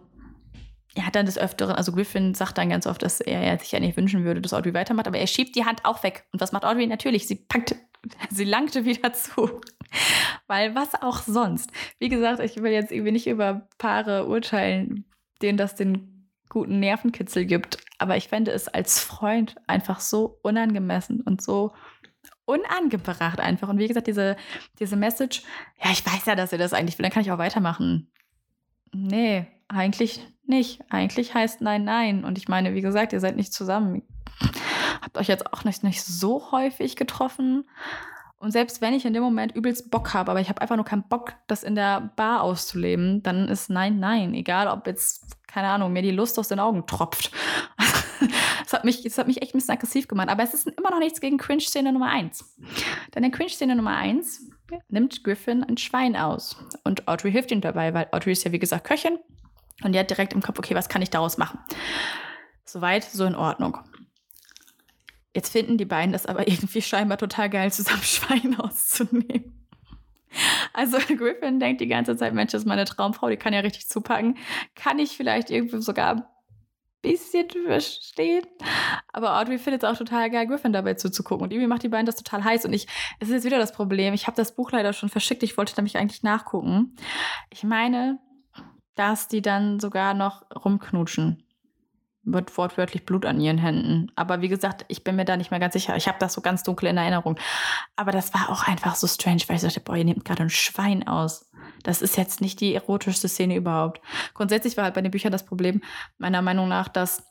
[0.94, 3.80] er hat dann des Öfteren, also Griffin sagt dann ganz oft, dass er, sich ja
[3.80, 6.24] nicht wünschen würde, dass Audrey weitermacht, aber er schiebt die Hand auch weg.
[6.32, 6.86] Und was macht Audrey?
[6.86, 7.76] Natürlich, sie packt,
[8.30, 9.60] sie langte wieder zu.
[10.46, 11.70] Weil was auch sonst.
[11.98, 15.04] Wie gesagt, ich will jetzt irgendwie nicht über Paare urteilen,
[15.42, 17.78] denen das den guten Nervenkitzel gibt.
[17.98, 21.72] Aber ich fände es als Freund einfach so unangemessen und so
[22.50, 23.68] unangebracht einfach.
[23.68, 24.36] Und wie gesagt, diese,
[24.78, 25.42] diese Message,
[25.82, 28.10] ja, ich weiß ja, dass ihr das eigentlich will, dann kann ich auch weitermachen.
[28.92, 30.80] Nee, eigentlich nicht.
[30.90, 32.24] Eigentlich heißt nein, nein.
[32.24, 34.02] Und ich meine, wie gesagt, ihr seid nicht zusammen.
[35.00, 37.64] Habt euch jetzt auch nicht, nicht so häufig getroffen.
[38.38, 40.84] Und selbst wenn ich in dem Moment übelst Bock habe, aber ich habe einfach nur
[40.84, 44.32] keinen Bock, das in der Bar auszuleben, dann ist nein, nein.
[44.32, 47.32] Egal, ob jetzt, keine Ahnung, mir die Lust aus den Augen tropft.
[48.62, 50.28] das, hat mich, das hat mich echt ein bisschen aggressiv gemacht.
[50.28, 52.56] Aber es ist immer noch nichts gegen Cringe-Szene Nummer 1.
[53.14, 54.48] Denn in Cringe-Szene Nummer 1
[54.88, 56.56] nimmt Griffin ein Schwein aus.
[56.84, 59.18] Und Audrey hilft ihm dabei, weil Audrey ist ja, wie gesagt, Köchin.
[59.82, 61.58] Und die hat direkt im Kopf, okay, was kann ich daraus machen?
[62.64, 63.78] Soweit, so in Ordnung.
[65.34, 69.56] Jetzt finden die beiden das aber irgendwie scheinbar total geil, zusammen Schwein auszunehmen.
[70.72, 73.88] Also Griffin denkt die ganze Zeit, Mensch, das ist meine Traumfrau, die kann ja richtig
[73.88, 74.38] zupacken.
[74.76, 76.30] Kann ich vielleicht irgendwie sogar
[77.02, 78.44] bisschen verstehen.
[79.12, 81.44] Aber Audrey findet es auch total geil, Griffin dabei zuzugucken.
[81.44, 82.64] Und irgendwie macht die beiden das total heiß.
[82.64, 82.86] Und ich,
[83.18, 85.74] es ist jetzt wieder das Problem, ich habe das Buch leider schon verschickt, ich wollte
[85.76, 86.96] nämlich eigentlich nachgucken.
[87.50, 88.18] Ich meine,
[88.94, 91.42] dass die dann sogar noch rumknutschen
[92.22, 94.12] wird wortwörtlich Blut an ihren Händen.
[94.14, 95.96] Aber wie gesagt, ich bin mir da nicht mehr ganz sicher.
[95.96, 97.38] Ich habe das so ganz dunkel in Erinnerung.
[97.96, 100.50] Aber das war auch einfach so strange, weil ich dachte, boah, ihr nehmt gerade ein
[100.50, 101.50] Schwein aus.
[101.82, 104.00] Das ist jetzt nicht die erotischste Szene überhaupt.
[104.34, 105.80] Grundsätzlich war halt bei den Büchern das Problem,
[106.18, 107.24] meiner Meinung nach, dass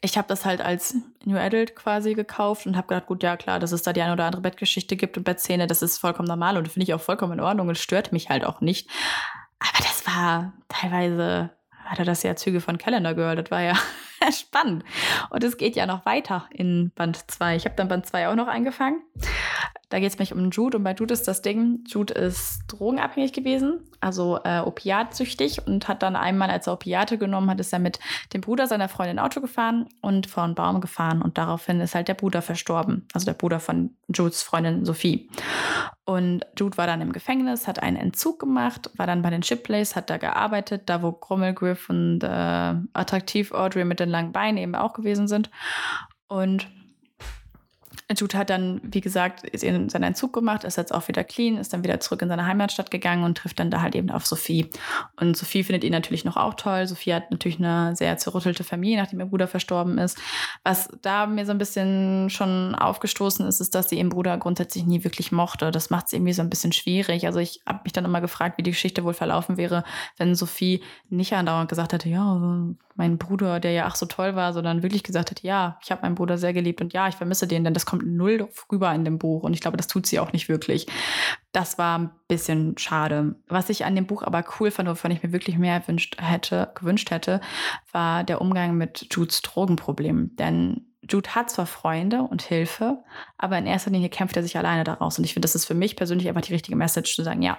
[0.00, 0.94] ich habe das halt als
[1.24, 4.12] New Adult quasi gekauft und habe gedacht, gut, ja klar, dass es da die eine
[4.12, 7.34] oder andere Bettgeschichte gibt und Bettszene, das ist vollkommen normal und finde ich auch vollkommen
[7.34, 8.88] in Ordnung und stört mich halt auch nicht.
[9.58, 11.50] Aber das war teilweise
[11.88, 13.36] hatte das ja Züge von Calendar Girl.
[13.36, 13.74] Das war ja
[14.32, 14.84] spannend.
[15.30, 17.56] Und es geht ja noch weiter in Band 2.
[17.56, 19.02] Ich habe dann Band 2 auch noch eingefangen.
[19.90, 23.32] Da geht es mich um Jude und bei Jude ist das Ding, Jude ist drogenabhängig
[23.32, 27.78] gewesen, also äh, opiatsüchtig und hat dann einmal, als er Opiate genommen hat, ist er
[27.78, 27.98] mit
[28.34, 32.08] dem Bruder seiner Freundin Auto gefahren und vor einen Baum gefahren und daraufhin ist halt
[32.08, 35.30] der Bruder verstorben, also der Bruder von Judes Freundin Sophie.
[36.04, 39.96] Und Jude war dann im Gefängnis, hat einen Entzug gemacht, war dann bei den Shipplays,
[39.96, 44.74] hat da gearbeitet, da wo Grummelgriff und äh, attraktiv Audrey mit den langen Beinen eben
[44.74, 45.50] auch gewesen sind.
[46.26, 46.68] Und
[48.16, 51.84] Jude hat dann, wie gesagt, seinen Entzug gemacht, ist jetzt auch wieder clean, ist dann
[51.84, 54.70] wieder zurück in seine Heimatstadt gegangen und trifft dann da halt eben auf Sophie.
[55.16, 56.86] Und Sophie findet ihn natürlich noch auch toll.
[56.86, 60.18] Sophie hat natürlich eine sehr zerrüttelte Familie, nachdem ihr Bruder verstorben ist.
[60.64, 64.86] Was da mir so ein bisschen schon aufgestoßen ist, ist, dass sie ihren Bruder grundsätzlich
[64.86, 65.70] nie wirklich mochte.
[65.70, 67.26] Das macht es irgendwie so ein bisschen schwierig.
[67.26, 69.84] Also ich habe mich dann immer gefragt, wie die Geschichte wohl verlaufen wäre,
[70.16, 74.52] wenn Sophie nicht andauernd gesagt hätte, ja, mein Bruder, der ja ach so toll war,
[74.52, 77.46] sondern wirklich gesagt hätte, ja, ich habe meinen Bruder sehr geliebt und ja, ich vermisse
[77.46, 80.18] den, denn das kommt null rüber in dem Buch und ich glaube, das tut sie
[80.18, 80.88] auch nicht wirklich.
[81.52, 83.36] Das war ein bisschen schade.
[83.46, 85.80] Was ich an dem Buch aber cool fand, wovon ich mir wirklich mehr
[86.18, 87.40] hätte, gewünscht hätte,
[87.92, 90.34] war der Umgang mit Judes Drogenproblem.
[90.34, 92.98] Denn Jude hat zwar Freunde und Hilfe,
[93.38, 95.18] aber in erster Linie kämpft er sich alleine daraus.
[95.18, 97.58] Und ich finde, das ist für mich persönlich einfach die richtige Message zu sagen, ja,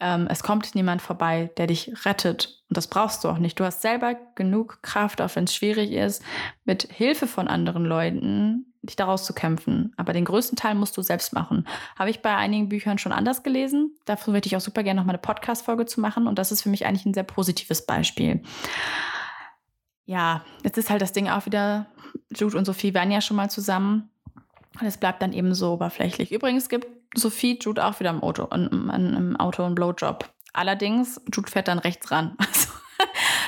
[0.00, 2.62] ähm, es kommt niemand vorbei, der dich rettet.
[2.68, 3.60] Und das brauchst du auch nicht.
[3.60, 6.22] Du hast selber genug Kraft, auch wenn es schwierig ist,
[6.64, 9.92] mit Hilfe von anderen Leuten dich daraus zu kämpfen.
[9.96, 11.66] Aber den größten Teil musst du selbst machen.
[11.98, 13.94] Habe ich bei einigen Büchern schon anders gelesen.
[14.06, 16.26] Dafür würde ich auch super gerne noch mal eine Podcast-Folge zu machen.
[16.26, 18.42] Und das ist für mich eigentlich ein sehr positives Beispiel.
[20.06, 21.86] Ja, jetzt ist halt das Ding auch wieder,
[22.34, 24.10] Jude und Sophie waren ja schon mal zusammen.
[24.80, 26.32] Und es bleibt dann eben so oberflächlich.
[26.32, 30.30] Übrigens gibt Sophie Jude auch wieder im Auto, im, im Auto einen Blowjob.
[30.52, 32.36] Allerdings, Jude fährt dann rechts ran.
[32.38, 32.68] Also,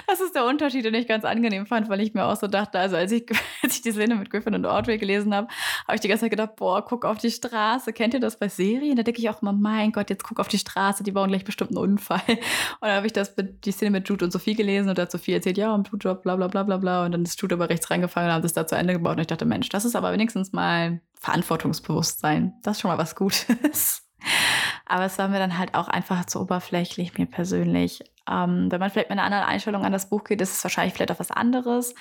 [0.07, 2.79] das ist der Unterschied, den ich ganz angenehm fand, weil ich mir auch so dachte,
[2.79, 3.27] also als ich,
[3.63, 5.49] als ich die Szene mit Griffin und Audrey gelesen habe,
[5.87, 7.93] habe ich die ganze Zeit gedacht, boah, guck auf die Straße.
[7.93, 8.97] Kennt ihr das bei Serien?
[8.97, 11.45] Da denke ich auch immer, mein Gott, jetzt guck auf die Straße, die bauen gleich
[11.45, 12.21] bestimmt einen Unfall.
[12.29, 12.39] Und
[12.81, 15.11] dann habe ich das mit, die Szene mit Jude und Sophie gelesen und da hat
[15.11, 17.05] Sophie erzählt, ja, um Blutjob, bla bla bla bla bla.
[17.05, 19.17] Und dann ist Jude aber rechts reingefangen und haben das da zu Ende gebaut.
[19.17, 22.55] Und ich dachte, Mensch, das ist aber wenigstens mal Verantwortungsbewusstsein.
[22.63, 24.03] Das ist schon mal was Gutes.
[24.87, 28.01] Aber es war mir dann halt auch einfach zu oberflächlich, mir persönlich.
[28.31, 30.95] Ähm, wenn man vielleicht mit einer anderen Einstellung an das Buch geht, ist es wahrscheinlich
[30.95, 31.95] vielleicht auch was anderes.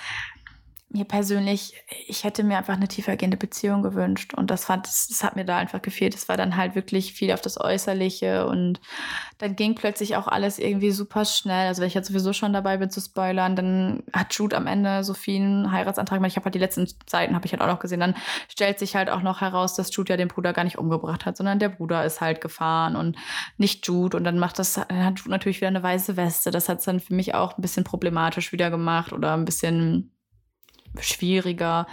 [0.94, 1.74] Mir persönlich,
[2.08, 4.34] ich hätte mir einfach eine tiefergehende Beziehung gewünscht.
[4.34, 6.14] Und das fand, das, das hat mir da einfach gefehlt.
[6.16, 8.82] Es war dann halt wirklich viel auf das Äußerliche und
[9.38, 11.68] dann ging plötzlich auch alles irgendwie super schnell.
[11.68, 15.04] Also wenn ich jetzt sowieso schon dabei bin zu spoilern, dann hat Jude am Ende
[15.04, 16.32] Sophie einen Heiratsantrag gemacht.
[16.32, 18.02] Ich habe halt die letzten Seiten, habe ich halt auch noch gesehen.
[18.02, 18.16] Dann
[18.50, 21.38] stellt sich halt auch noch heraus, dass Jude ja den Bruder gar nicht umgebracht hat,
[21.38, 23.18] sondern der Bruder ist halt gefahren und
[23.58, 24.18] nicht Jude.
[24.18, 26.52] Und dann macht das, dann hat Jude natürlich wieder eine weiße Weste.
[26.52, 30.12] Das hat es dann für mich auch ein bisschen problematisch wieder gemacht oder ein bisschen
[31.00, 31.88] schwieriger.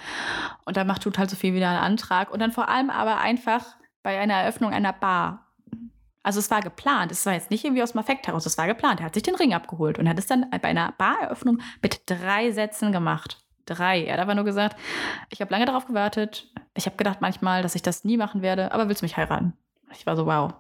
[0.64, 2.30] Und dann macht tut halt so viel wieder einen Antrag.
[2.30, 3.64] Und dann vor allem aber einfach
[4.03, 5.46] bei einer Eröffnung einer Bar.
[6.22, 7.12] Also es war geplant.
[7.12, 8.46] Es war jetzt nicht irgendwie aus dem Affekt heraus.
[8.46, 9.01] Es war geplant.
[9.01, 12.51] Er hat sich den Ring abgeholt und hat es dann bei einer Bareröffnung mit drei
[12.51, 13.38] Sätzen gemacht.
[13.66, 14.05] Drei.
[14.05, 14.76] Er hat aber nur gesagt,
[15.30, 16.51] ich habe lange darauf gewartet.
[16.74, 19.53] Ich habe gedacht manchmal, dass ich das nie machen werde, aber willst du mich heiraten?
[19.92, 20.55] Ich war so, wow.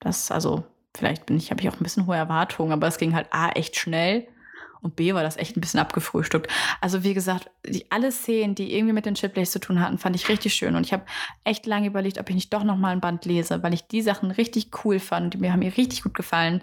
[0.00, 0.64] Das, also,
[0.94, 3.50] vielleicht bin ich, habe ich auch ein bisschen hohe Erwartungen, aber es ging halt A,
[3.50, 4.26] echt schnell
[4.82, 6.50] und B war das echt ein bisschen abgefrühstückt.
[6.80, 10.16] Also wie gesagt, die, alle Szenen, die irgendwie mit den Chipleys zu tun hatten, fand
[10.16, 10.74] ich richtig schön.
[10.74, 11.04] Und ich habe
[11.44, 14.02] echt lange überlegt, ob ich nicht doch noch mal ein Band lese, weil ich die
[14.02, 15.34] Sachen richtig cool fand.
[15.34, 16.62] Die mir haben mir richtig gut gefallen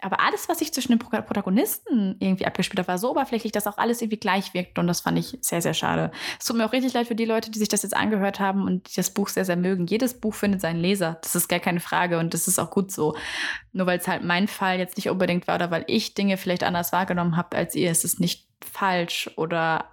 [0.00, 3.78] aber alles, was sich zwischen den Protagonisten irgendwie abgespielt hat, war so oberflächlich, dass auch
[3.78, 4.78] alles irgendwie gleich wirkt.
[4.78, 6.12] Und das fand ich sehr, sehr schade.
[6.38, 8.62] Es tut mir auch richtig leid für die Leute, die sich das jetzt angehört haben
[8.62, 9.86] und die das Buch sehr, sehr mögen.
[9.86, 11.18] Jedes Buch findet seinen Leser.
[11.22, 13.16] Das ist gar keine Frage und das ist auch gut so.
[13.72, 16.62] Nur weil es halt mein Fall jetzt nicht unbedingt war oder weil ich Dinge vielleicht
[16.62, 19.86] anders wahrgenommen habe als ihr, ist es nicht falsch oder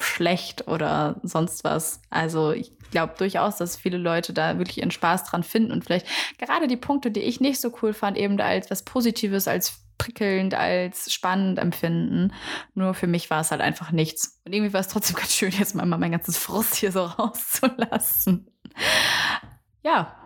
[0.00, 2.00] schlecht oder sonst was.
[2.10, 6.06] Also ich glaube durchaus, dass viele Leute da wirklich ihren Spaß dran finden und vielleicht
[6.38, 9.82] gerade die Punkte, die ich nicht so cool fand, eben da als was Positives, als
[9.98, 12.32] prickelnd, als spannend empfinden.
[12.74, 14.40] Nur für mich war es halt einfach nichts.
[14.44, 18.48] Und irgendwie war es trotzdem ganz schön, jetzt mal mein ganzes Frust hier so rauszulassen.
[19.82, 20.16] Ja,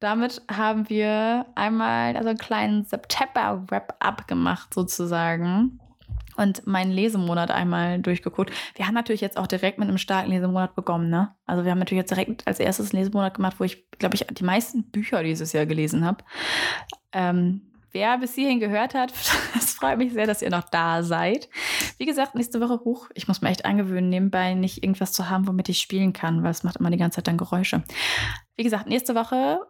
[0.00, 5.80] damit haben wir einmal also einen kleinen September-Wrap-up gemacht sozusagen
[6.36, 8.52] und meinen Lesemonat einmal durchgeguckt.
[8.74, 11.34] Wir haben natürlich jetzt auch direkt mit einem starken Lesemonat begonnen, ne?
[11.46, 14.26] Also wir haben natürlich jetzt direkt als erstes einen Lesemonat gemacht, wo ich, glaube ich,
[14.26, 16.24] die meisten Bücher dieses Jahr gelesen habe.
[17.12, 17.62] Ähm,
[17.92, 19.12] wer bis hierhin gehört hat,
[19.56, 21.48] es freut mich sehr, dass ihr noch da seid.
[21.98, 23.08] Wie gesagt, nächste Woche hoch.
[23.14, 26.50] Ich muss mir echt angewöhnen, nebenbei nicht irgendwas zu haben, womit ich spielen kann, weil
[26.50, 27.82] es macht immer die ganze Zeit dann Geräusche.
[28.56, 29.60] Wie gesagt, nächste Woche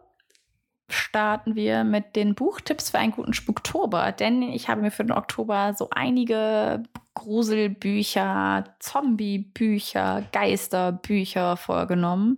[0.89, 5.13] starten wir mit den Buchtipps für einen guten Spuktober, denn ich habe mir für den
[5.13, 6.83] Oktober so einige
[7.15, 12.35] Gruselbücher, Zombiebücher, Geisterbücher vorgenommen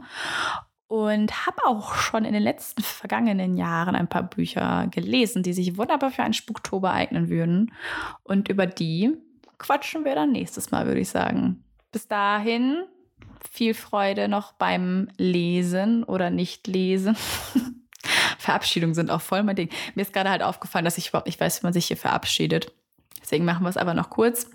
[0.87, 5.77] und habe auch schon in den letzten vergangenen Jahren ein paar Bücher gelesen, die sich
[5.77, 7.73] wunderbar für einen Spuktober eignen würden.
[8.23, 9.13] Und über die
[9.57, 11.63] quatschen wir dann nächstes Mal, würde ich sagen.
[11.91, 12.83] Bis dahin
[13.51, 17.17] viel Freude noch beim Lesen oder nicht lesen.
[18.47, 19.69] Verabschiedungen sind auch voll mein Ding.
[19.95, 22.71] Mir ist gerade halt aufgefallen, dass ich überhaupt nicht weiß, wie man sich hier verabschiedet.
[23.21, 24.49] Deswegen machen wir es aber noch kurz.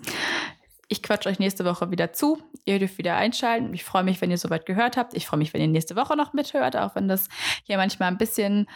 [0.87, 2.41] Ich quatsche euch nächste Woche wieder zu.
[2.65, 3.71] Ihr dürft wieder einschalten.
[3.71, 5.13] Ich freue mich, wenn ihr soweit gehört habt.
[5.13, 7.29] Ich freue mich, wenn ihr nächste Woche noch mithört, auch wenn das
[7.65, 8.67] hier manchmal ein bisschen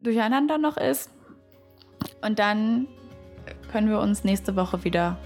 [0.00, 1.10] durcheinander noch ist.
[2.22, 2.86] Und dann
[3.72, 5.18] können wir uns nächste Woche wieder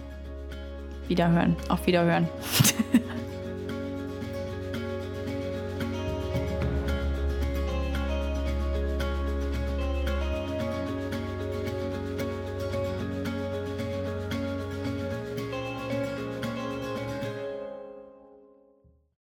[1.07, 1.55] wiederhören.
[1.69, 2.29] Auf Wiederhören.